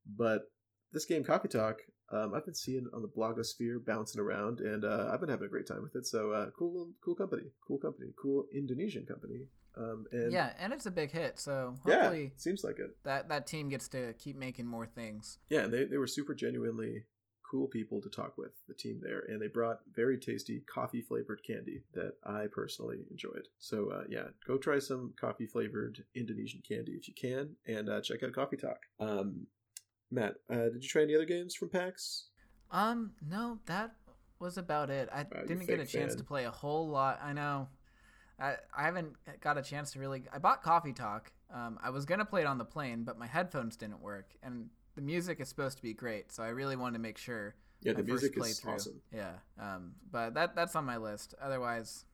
[0.07, 0.43] but
[0.93, 1.81] this game, Coffee Talk,
[2.13, 5.51] um, I've been seeing on the blogosphere bouncing around, and uh, I've been having a
[5.51, 6.07] great time with it.
[6.07, 9.47] So, uh, cool, cool company, cool company, cool Indonesian company.
[9.77, 12.97] Um, and yeah, and it's a big hit, so yeah, hopefully seems like it.
[13.03, 15.39] that that team gets to keep making more things.
[15.49, 17.07] Yeah, they, they were super genuinely
[17.51, 21.41] cool people to talk with, the team there, and they brought very tasty coffee flavored
[21.47, 23.49] candy that I personally enjoyed.
[23.59, 28.01] So, uh, yeah, go try some coffee flavored Indonesian candy if you can, and uh,
[28.01, 28.79] check out Coffee Talk.
[28.99, 29.47] Um,
[30.15, 32.29] Matt, uh, did you try any other games from PAX?
[32.71, 33.95] Um, no, that
[34.39, 35.09] was about it.
[35.13, 36.19] I didn't get a chance fan.
[36.19, 37.21] to play a whole lot.
[37.23, 37.69] I know.
[38.39, 40.25] I I haven't got a chance to really.
[40.33, 41.33] I bought Coffee Talk.
[41.53, 44.71] Um, I was gonna play it on the plane, but my headphones didn't work, and
[44.95, 47.55] the music is supposed to be great, so I really wanted to make sure.
[47.81, 49.03] Yeah, the music is awesome.
[49.13, 49.35] Yeah.
[49.61, 51.35] Um, but that that's on my list.
[51.41, 52.07] Otherwise,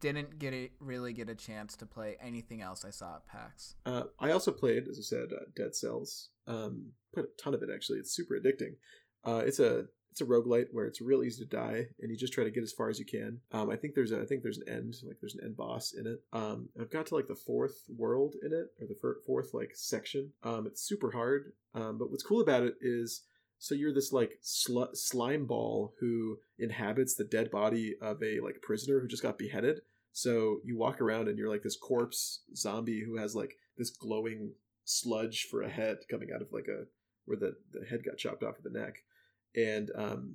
[0.00, 3.74] didn't get a, really get a chance to play anything else I saw at PAX.
[3.86, 6.30] Uh, I also played, as I said, uh, Dead Cells.
[6.50, 7.98] Um, a ton of it actually.
[7.98, 8.74] It's super addicting.
[9.24, 12.32] Uh, it's a it's a roguelite where it's real easy to die, and you just
[12.32, 13.38] try to get as far as you can.
[13.52, 15.92] Um, I think there's a I think there's an end, like there's an end boss
[15.92, 16.20] in it.
[16.32, 19.72] Um, I've got to like the fourth world in it, or the fir- fourth like
[19.74, 20.32] section.
[20.42, 21.52] Um, it's super hard.
[21.74, 23.22] Um, but what's cool about it is,
[23.58, 28.62] so you're this like sl- slime ball who inhabits the dead body of a like
[28.62, 29.80] prisoner who just got beheaded.
[30.12, 34.54] So you walk around and you're like this corpse zombie who has like this glowing
[34.84, 36.84] sludge for a head coming out of like a
[37.26, 38.94] where the, the head got chopped off of the neck
[39.54, 40.34] and um,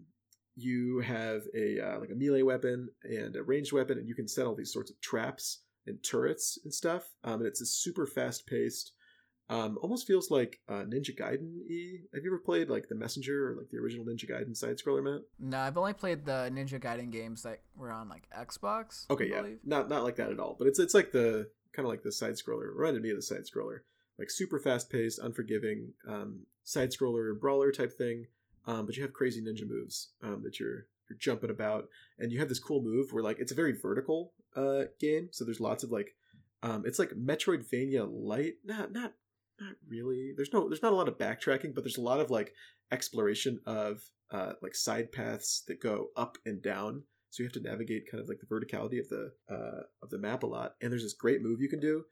[0.55, 4.27] you have a uh, like a melee weapon and a ranged weapon and you can
[4.27, 8.05] set all these sorts of traps and turrets and stuff um, and it's a super
[8.05, 8.93] fast paced
[9.47, 13.51] um, almost feels like uh, ninja gaiden e have you ever played like the messenger
[13.51, 16.79] or like the original ninja gaiden side scroller matt No, I've only played the Ninja
[16.79, 19.09] Gaiden games that were on like Xbox.
[19.09, 20.55] Okay, yeah, not not like that at all.
[20.57, 22.73] But it's it's like the kind of like the side scroller.
[22.73, 23.79] Reminded me of the side scroller,
[24.17, 28.27] like super fast paced, unforgiving um, side scroller brawler type thing.
[28.67, 31.87] Um, but you have crazy ninja moves um, that you're you're jumping about,
[32.17, 35.29] and you have this cool move where like it's a very vertical uh, game.
[35.31, 36.15] So there's lots of like,
[36.63, 39.13] um, it's like Metroidvania light, not not
[39.59, 40.33] not really.
[40.35, 42.53] There's no there's not a lot of backtracking, but there's a lot of like
[42.91, 44.01] exploration of
[44.31, 47.03] uh like side paths that go up and down.
[47.29, 50.17] So you have to navigate kind of like the verticality of the uh of the
[50.17, 50.75] map a lot.
[50.81, 52.05] And there's this great move you can do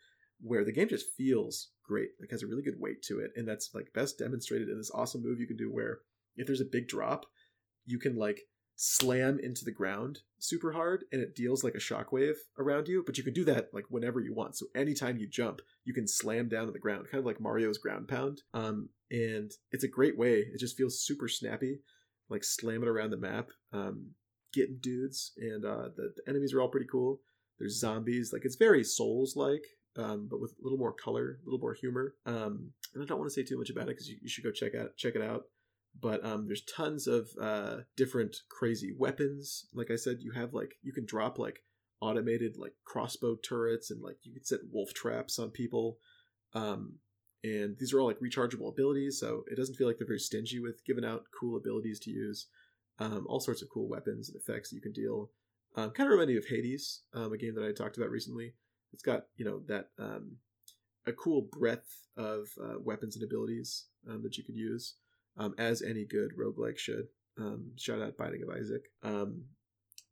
[0.44, 3.48] where the game just feels great, like has a really good weight to it, and
[3.48, 6.00] that's like best demonstrated in this awesome move you can do where
[6.36, 7.26] if there's a big drop,
[7.86, 8.42] you can like
[8.76, 13.18] slam into the ground super hard and it deals like a shockwave around you but
[13.18, 14.58] you can do that like whenever you want.
[14.58, 17.78] So anytime you jump you can slam down to the ground kind of like mario's
[17.78, 20.40] ground pound um and it's a great way.
[20.40, 21.82] It just feels super snappy
[22.30, 24.08] like slamming around the map um
[24.54, 27.22] getting dudes and uh the, the enemies are all pretty cool.
[27.60, 29.66] There's zombies like it's very souls like
[29.98, 32.16] um, but with a little more color, a little more humor.
[32.26, 34.44] Um, and I don't want to say too much about it because you, you, should
[34.44, 35.46] go check out check it out
[36.00, 39.68] but um, there's tons of uh, different crazy weapons.
[39.74, 41.60] Like I said, you have like you can drop like
[42.02, 45.98] automated like crossbow turrets and like you can set wolf traps on people.
[46.54, 46.96] Um,
[47.44, 50.60] and these are all like rechargeable abilities, so it doesn't feel like they're very stingy
[50.60, 52.48] with giving out cool abilities to use.
[53.00, 55.32] Um, all sorts of cool weapons and effects that you can deal.
[55.76, 58.54] Um, kind of remind me of Hades, um, a game that I talked about recently.
[58.94, 60.38] It's got you know that um,
[61.06, 64.96] a cool breadth of uh, weapons and abilities um, that you could use
[65.38, 67.08] um, as any good roguelike should.
[67.38, 68.84] Um, shout out Binding of Isaac.
[69.02, 69.46] Um,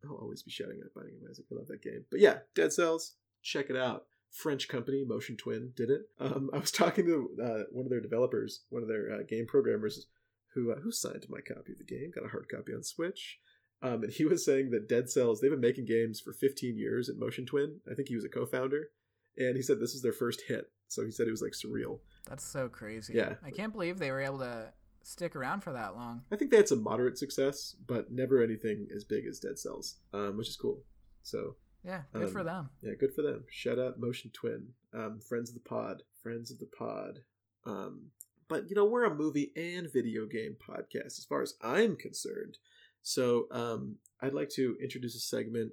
[0.04, 1.46] I'll always be shouting out Binding of Isaac.
[1.52, 2.06] I love that game.
[2.10, 4.06] But yeah, Dead Cells, check it out.
[4.32, 6.04] French company, Motion Twin, did it.
[6.20, 9.46] Um, I was talking to uh, one of their developers, one of their uh, game
[9.46, 10.08] programmers,
[10.54, 13.40] who uh, who signed my copy of the game, got a hard copy on Switch.
[13.84, 17.10] Um, and he was saying that Dead Cells, they've been making games for 15 years
[17.10, 17.80] at Motion Twin.
[17.90, 18.90] I think he was a co-founder,
[19.38, 20.70] and he said this is their first hit.
[20.88, 22.00] So he said it was like surreal.
[22.28, 23.14] That's so crazy.
[23.14, 23.36] Yeah.
[23.44, 24.74] I can't believe they were able to
[25.04, 26.22] stick around for that long.
[26.32, 29.98] I think they had some moderate success, but never anything as big as Dead Cells,
[30.14, 30.84] um, which is cool.
[31.24, 32.70] So yeah, good um, for them.
[32.82, 33.46] Yeah, good for them.
[33.50, 37.20] Shout out Motion Twin, um, friends of the pod, friends of the pod.
[37.66, 38.12] Um,
[38.48, 42.58] but you know, we're a movie and video game podcast, as far as I'm concerned.
[43.04, 45.72] So um, I'd like to introduce a segment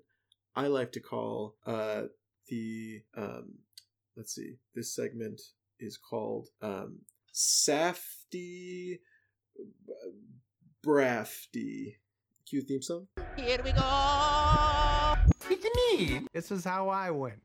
[0.59, 2.03] I like to call uh,
[2.49, 3.03] the.
[3.17, 3.59] Um,
[4.17, 5.41] let's see, this segment
[5.79, 6.99] is called um,
[7.31, 8.99] Safety
[10.83, 11.99] Brafty.
[12.45, 13.07] Cue theme song.
[13.37, 15.15] Here we go.
[15.49, 16.23] It's me.
[16.33, 17.41] This is how I win.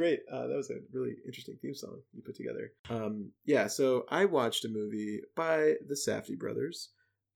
[0.00, 0.22] Great.
[0.32, 2.72] Uh, that was a really interesting theme song you put together.
[2.88, 6.88] Um, yeah, so I watched a movie by the Safdie brothers.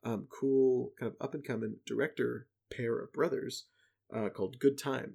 [0.03, 3.65] Um, cool, kind of up and coming director pair of brothers
[4.17, 5.13] uh, called Good Time.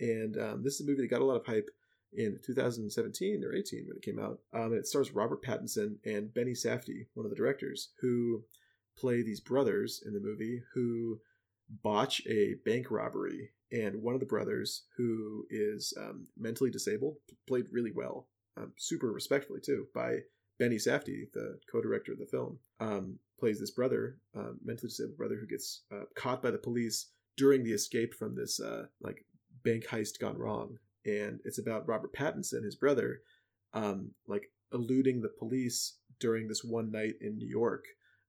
[0.00, 1.70] And um, this is a movie that got a lot of hype
[2.14, 4.40] in 2017 or 18 when it came out.
[4.52, 8.42] Um, and it stars Robert Pattinson and Benny Safdie, one of the directors, who
[8.98, 11.20] play these brothers in the movie who
[11.84, 13.50] botch a bank robbery.
[13.72, 17.16] And one of the brothers, who is um, mentally disabled,
[17.48, 20.18] played really well, um, super respectfully too, by
[20.58, 25.36] Benny Safdie, the co-director of the film, um, plays this brother, uh, mentally disabled brother,
[25.40, 29.24] who gets uh, caught by the police during the escape from this uh, like
[29.64, 30.76] bank heist gone wrong.
[31.06, 33.22] And it's about Robert Pattinson, his brother,
[33.72, 37.84] um, like eluding the police during this one night in New York,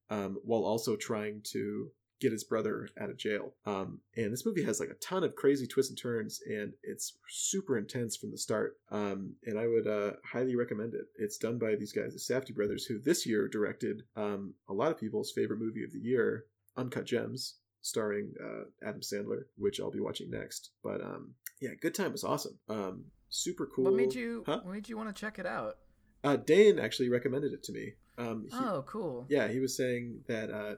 [0.09, 1.91] um, while also trying to
[2.23, 3.53] get his brother out of jail.
[3.65, 7.17] Um, and this movie has like a ton of crazy twists and turns, and it's
[7.29, 8.77] super intense from the start.
[8.89, 11.05] Um, and I would uh, highly recommend it.
[11.17, 14.91] It's done by these guys, the Safdie brothers, who this year directed um, a lot
[14.91, 16.45] of people's favorite movie of the year,
[16.77, 20.71] Uncut Gems, starring uh, Adam Sandler, which I'll be watching next.
[20.83, 22.57] But um, yeah, Good Time was awesome.
[22.69, 23.85] Um, super cool.
[23.85, 24.43] What made you?
[24.45, 24.61] Huh?
[24.63, 25.77] What made you want to check it out?
[26.23, 27.93] Uh, Dane actually recommended it to me.
[28.17, 29.25] Um, he, oh, cool.
[29.29, 30.75] Yeah, he was saying that uh,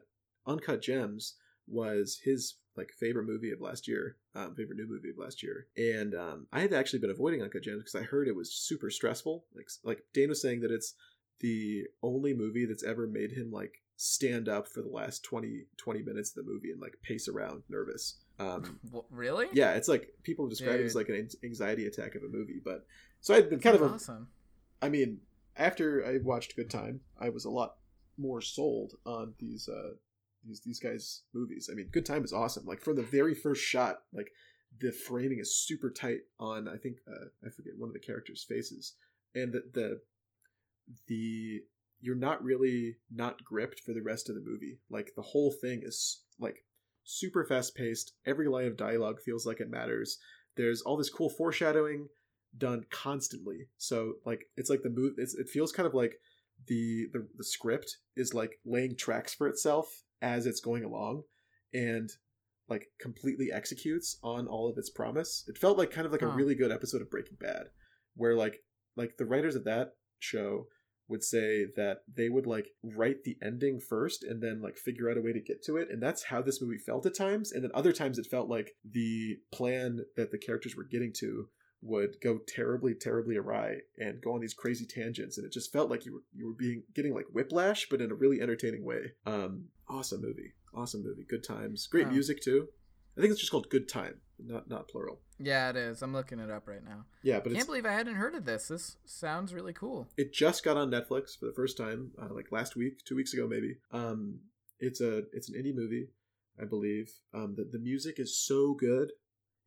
[0.48, 1.36] Uncut Gems
[1.68, 5.68] was his like favorite movie of last year, um, favorite new movie of last year,
[5.78, 8.90] and um, I had actually been avoiding Uncut Gems because I heard it was super
[8.90, 9.46] stressful.
[9.56, 10.94] Like like Dane was saying that it's
[11.40, 16.02] the only movie that's ever made him like stand up for the last 20, 20
[16.04, 18.16] minutes of the movie and like pace around nervous.
[18.40, 18.80] Um,
[19.10, 19.48] really?
[19.54, 22.62] yeah, it's like people describe it as like an anxiety attack of a movie.
[22.64, 22.86] But
[23.22, 24.28] so I'd been kind of, a, awesome.
[24.82, 25.20] I mean,
[25.56, 27.76] after I watched Good Time, I was a lot
[28.18, 29.92] more sold on these uh
[30.46, 31.70] these these guys' movies.
[31.72, 32.66] I mean, Good Time is awesome.
[32.66, 34.32] Like from the very first shot, like
[34.80, 38.46] the framing is super tight on I think uh, I forget one of the characters'
[38.48, 38.94] faces,
[39.34, 40.02] and the the
[41.08, 41.62] the
[42.02, 44.80] you're not really not gripped for the rest of the movie.
[44.90, 46.58] Like the whole thing is like
[47.04, 48.14] super fast paced.
[48.26, 50.18] Every line of dialogue feels like it matters.
[50.56, 52.08] There's all this cool foreshadowing
[52.58, 53.68] done constantly.
[53.78, 55.14] So like it's like the move.
[55.18, 56.16] It feels kind of like
[56.68, 61.24] the, the the script is like laying tracks for itself as it's going along,
[61.74, 62.10] and
[62.68, 65.44] like completely executes on all of its promise.
[65.48, 67.68] It felt like kind of like a really good episode of Breaking Bad,
[68.16, 68.62] where like
[68.96, 70.68] like the writers of that show
[71.08, 75.18] would say that they would like write the ending first and then like figure out
[75.18, 77.64] a way to get to it and that's how this movie felt at times and
[77.64, 81.48] then other times it felt like the plan that the characters were getting to
[81.82, 85.92] would go terribly terribly awry and go on these crazy tangents and it just felt
[85.92, 89.12] like you were you were being getting like whiplash but in a really entertaining way
[89.28, 92.12] um awesome movie awesome movie good times great Oh.
[92.12, 92.68] music too
[93.18, 96.02] i think it's just called good time not not plural Yeah, it is.
[96.02, 97.06] I'm looking it up right now.
[97.24, 98.68] yeah but I Can't believe I hadn't heard of this.
[98.68, 100.08] This sounds really cool.
[100.18, 103.34] it just got on Netflix for the first time, uh, like last week, two weeks
[103.34, 103.78] ago, maybe.
[103.92, 104.40] Um,
[104.80, 106.10] it's a it's an indie movie,
[106.62, 107.12] I believe.
[107.34, 109.12] Um, the the music is so good.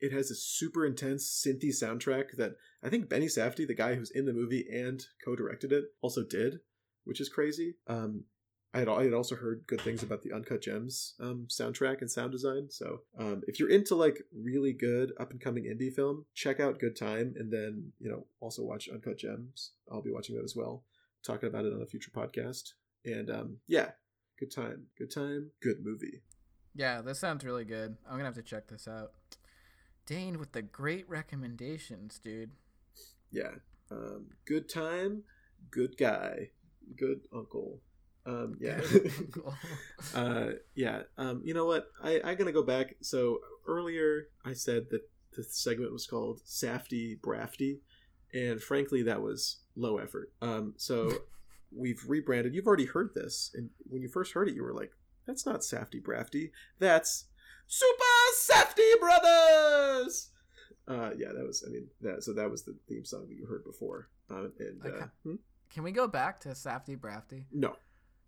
[0.01, 4.11] It has a super intense synthy soundtrack that I think Benny Safdie, the guy who's
[4.11, 6.61] in the movie and co-directed it, also did,
[7.05, 7.77] which is crazy.
[7.87, 8.25] Um,
[8.75, 12.11] I had, I had also heard good things about the Uncut Gems um, soundtrack and
[12.11, 12.69] sound design.
[12.71, 16.79] So um, if you're into like really good up and coming indie film, check out
[16.79, 19.73] Good Time, and then you know also watch Uncut Gems.
[19.91, 20.85] I'll be watching that as well,
[21.25, 22.73] talking about it on a future podcast.
[23.07, 23.93] And um, yeah,
[24.39, 26.23] Good Time, Good Time, good movie.
[26.75, 27.97] Yeah, this sounds really good.
[28.07, 29.13] I'm gonna have to check this out.
[30.05, 32.51] Dane with the great recommendations, dude.
[33.31, 33.53] Yeah,
[33.91, 35.23] um, Good Time,
[35.71, 36.51] good guy,
[36.97, 37.81] good uncle.
[38.27, 38.81] Um, yeah.
[39.33, 39.55] Cool.
[40.15, 44.87] uh yeah um you know what i i'm gonna go back so earlier i said
[44.91, 45.03] that
[45.37, 47.81] the segment was called Safty brafty
[48.35, 51.11] and frankly that was low effort um so
[51.77, 54.93] we've rebranded you've already heard this and when you first heard it you were like
[55.27, 57.27] that's not Safty brafty that's
[57.67, 58.05] super
[58.35, 60.31] Safty brothers
[60.87, 63.47] uh yeah that was i mean that so that was the theme song that you
[63.47, 65.05] heard before uh, and uh, Okay.
[65.25, 65.35] hmm?
[65.71, 67.45] Can we go back to Safty Brafty?
[67.53, 67.77] no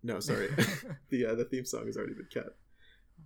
[0.03, 0.49] no sorry
[1.09, 2.57] the uh, the theme song has already been cut.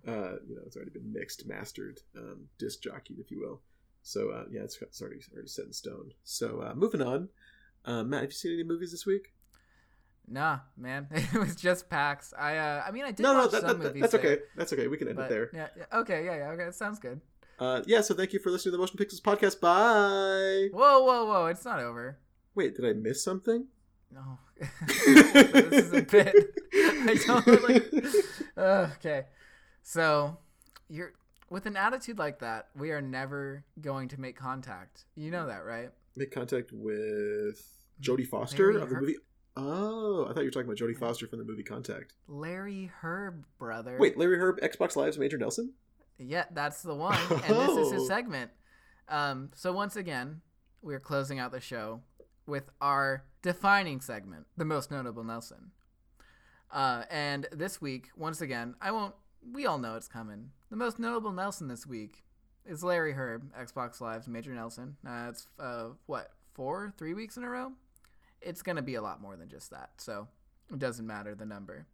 [0.06, 3.60] Uh, you know, it's already been mixed, mastered, um, disc jockeyed, if you will.
[4.02, 6.12] So uh, yeah, it's, it's already already set in stone.
[6.22, 7.28] So uh, moving on,
[7.84, 9.32] uh, Matt, have you seen any movies this week?
[10.28, 11.06] nah, man.
[11.12, 12.34] It was just PAX.
[12.36, 14.02] I uh, I mean, I did no, no, watch that, some that- movies.
[14.02, 14.38] that's okay.
[14.56, 14.86] That's okay.
[14.88, 15.50] We can end it there.
[15.54, 16.00] Yeah, yeah.
[16.00, 16.24] Okay.
[16.24, 16.36] Yeah.
[16.36, 16.50] Yeah.
[16.50, 16.64] Okay.
[16.64, 17.20] That sounds good.
[17.58, 18.00] Uh, yeah.
[18.00, 19.60] So thank you for listening to the Motion Pixels podcast.
[19.60, 20.68] Bye.
[20.76, 21.00] Whoa.
[21.04, 21.24] Whoa.
[21.26, 21.46] Whoa.
[21.46, 22.18] It's not over.
[22.54, 23.68] Wait, did I miss something?
[24.16, 24.38] No.
[24.86, 26.34] this is a bit.
[26.74, 27.82] I don't really.
[28.56, 29.26] Uh, okay.
[29.82, 30.38] So,
[30.88, 31.12] you're
[31.50, 35.04] with an attitude like that, we are never going to make contact.
[35.14, 35.90] You know that, right?
[36.16, 37.62] Make contact with
[38.00, 39.16] Jodie Foster Larry of the movie.
[39.58, 42.14] Oh, I thought you were talking about Jodie Foster from the movie Contact.
[42.26, 43.96] Larry Hryb, brother.
[44.00, 45.72] Wait, Larry Hryb, Xbox Live's Major Nelson.
[46.18, 47.18] Yeah, that's the one.
[47.30, 47.48] And this is
[47.88, 47.92] Oh.
[47.92, 48.50] his segment.
[49.08, 50.40] Um, so once again,
[50.82, 52.00] we're closing out the show
[52.46, 55.70] with our defining segment, the most notable Nelson.
[56.68, 59.14] Uh, and this week, once again, I won't.
[59.52, 60.50] We all know it's coming.
[60.68, 62.24] The most notable Nelson this week
[62.64, 64.96] is Larry Hryb, Xbox Live's Major Nelson.
[65.08, 65.30] Uh,
[65.60, 67.70] uh, what four, three weeks in a row.
[68.40, 69.90] It's gonna be a lot more than just that.
[69.98, 70.26] So
[70.72, 71.86] it doesn't matter the number.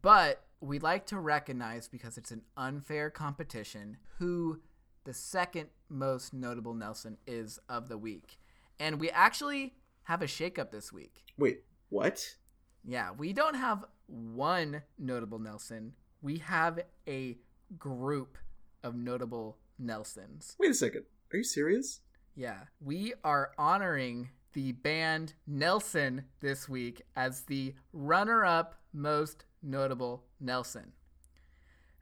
[0.00, 4.60] But we like to recognize because it's an unfair competition who
[5.02, 8.38] the second most notable Nelson is of the week.
[8.78, 9.74] And we actually
[10.04, 11.24] have a shakeup this week.
[11.36, 12.36] Wait, what?
[12.84, 15.92] Yeah, we don't have one notable Nelson.
[16.22, 17.38] We have a
[17.78, 18.38] group
[18.82, 20.56] of notable Nelsons.
[20.58, 21.04] Wait a second.
[21.32, 22.00] Are you serious?
[22.36, 30.24] Yeah, we are honoring the band Nelson this week as the runner up most notable
[30.40, 30.92] Nelson.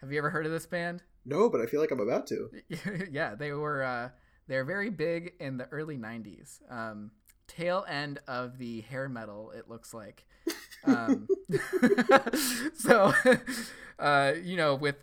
[0.00, 1.02] Have you ever heard of this band?
[1.24, 2.50] No, but I feel like I'm about to.
[3.10, 4.08] yeah, they were uh,
[4.48, 6.58] they're very big in the early '90s.
[6.70, 7.12] Um,
[7.56, 10.24] tail end of the hair metal, it looks like.
[10.84, 11.28] Um,
[12.74, 13.12] so,
[14.00, 14.96] uh, you know, with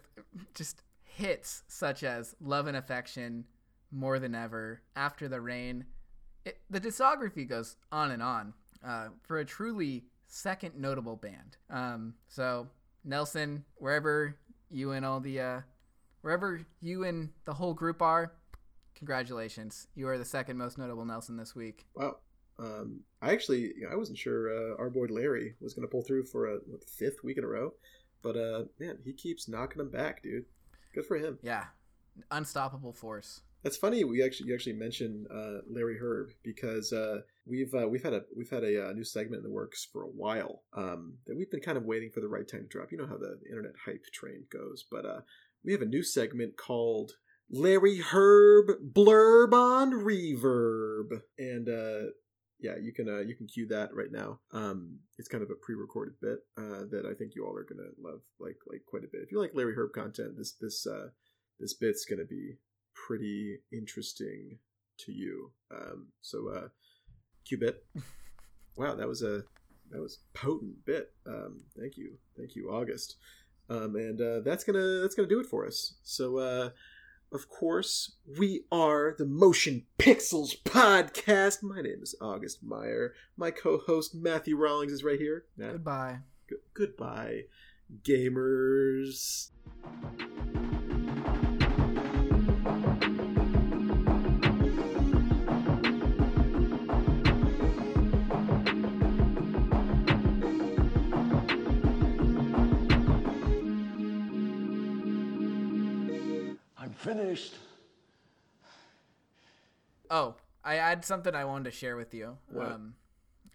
[0.53, 3.45] just hits such as "Love and Affection,"
[3.89, 5.85] "More Than Ever," "After the Rain,"
[6.43, 8.53] it, the discography goes on and on
[8.85, 11.55] uh, for a truly second notable band.
[11.69, 12.67] Um, so
[13.05, 14.35] Nelson, wherever
[14.69, 15.61] you and all the uh,
[16.21, 18.33] wherever you and the whole group are,
[18.95, 19.87] congratulations.
[19.95, 21.85] You are the second most notable Nelson this week.
[21.95, 22.17] Wow.
[22.59, 25.91] Um, I actually, you know, I wasn't sure uh, our boy Larry was going to
[25.91, 27.73] pull through for a what, fifth week in a row,
[28.21, 30.45] but uh, man, he keeps knocking them back, dude.
[30.93, 31.37] Good for him.
[31.41, 31.65] Yeah.
[32.31, 33.41] Unstoppable force.
[33.63, 34.03] That's funny.
[34.03, 38.23] We actually you actually mentioned uh, Larry Hryb because uh, we've uh, we've had a
[38.35, 41.51] we've had a uh, new segment in the works for a while um, that we've
[41.51, 42.91] been kind of waiting for the right time to drop.
[42.91, 45.21] You know how the internet hype train goes, but uh,
[45.65, 47.13] we have a new segment called
[47.49, 52.11] Larry Hryb Blurb on Reverb, and uh,
[52.59, 54.39] yeah, you can uh, you can cue that right now.
[54.51, 57.89] Um, it's kind of a pre-recorded bit uh, that I think you all are gonna
[58.01, 59.21] love like like quite a bit.
[59.21, 61.09] If you like Larry Hryb content, this this uh,
[61.59, 62.57] this bit's gonna be
[62.93, 64.59] pretty interesting
[65.05, 65.51] to you.
[65.71, 66.67] Um, so uh,
[67.49, 67.75] Qbit.
[68.75, 69.43] wow, that was a
[69.91, 71.11] that was potent bit.
[71.25, 73.15] Um, thank you, thank you, August.
[73.69, 75.95] Um, and uh, that's gonna that's gonna do it for us.
[76.03, 76.69] So, uh,
[77.31, 81.61] of course, we are the Motion Pixels podcast.
[81.61, 83.13] My name is August Meyer.
[83.37, 85.45] My co-host Matthew Rawlings is right here.
[85.57, 86.19] Matt, Goodbye.
[86.49, 87.43] gu- goodbye,
[88.03, 89.49] gamers.
[106.99, 107.53] Finished.
[110.09, 110.35] Oh,
[110.65, 112.37] I had something I wanted to share with you.
[112.51, 112.73] What?
[112.73, 112.95] Um,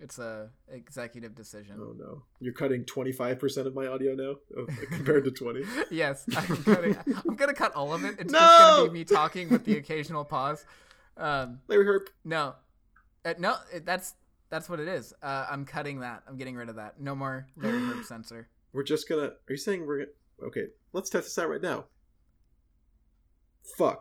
[0.00, 1.76] it's a executive decision.
[1.78, 5.62] Oh no, you're cutting twenty five percent of my audio now oh, compared to twenty.
[5.90, 8.16] yes, I'm, cutting, I'm gonna cut all of it.
[8.18, 10.64] It's just gonna be me talking with the occasional pause.
[11.18, 12.06] Um, Larry Herp.
[12.24, 12.54] no,
[13.26, 14.14] uh, no, it, that's
[14.48, 15.12] that's what it is.
[15.22, 16.22] Uh, I'm cutting that.
[16.26, 16.98] I'm getting rid of that.
[16.98, 18.48] No more Larry Hryb censor.
[18.72, 19.26] We're just gonna.
[19.26, 20.10] Are you saying we're gonna?
[20.46, 21.84] Okay, let's test this out right now.
[23.64, 23.92] Fuck.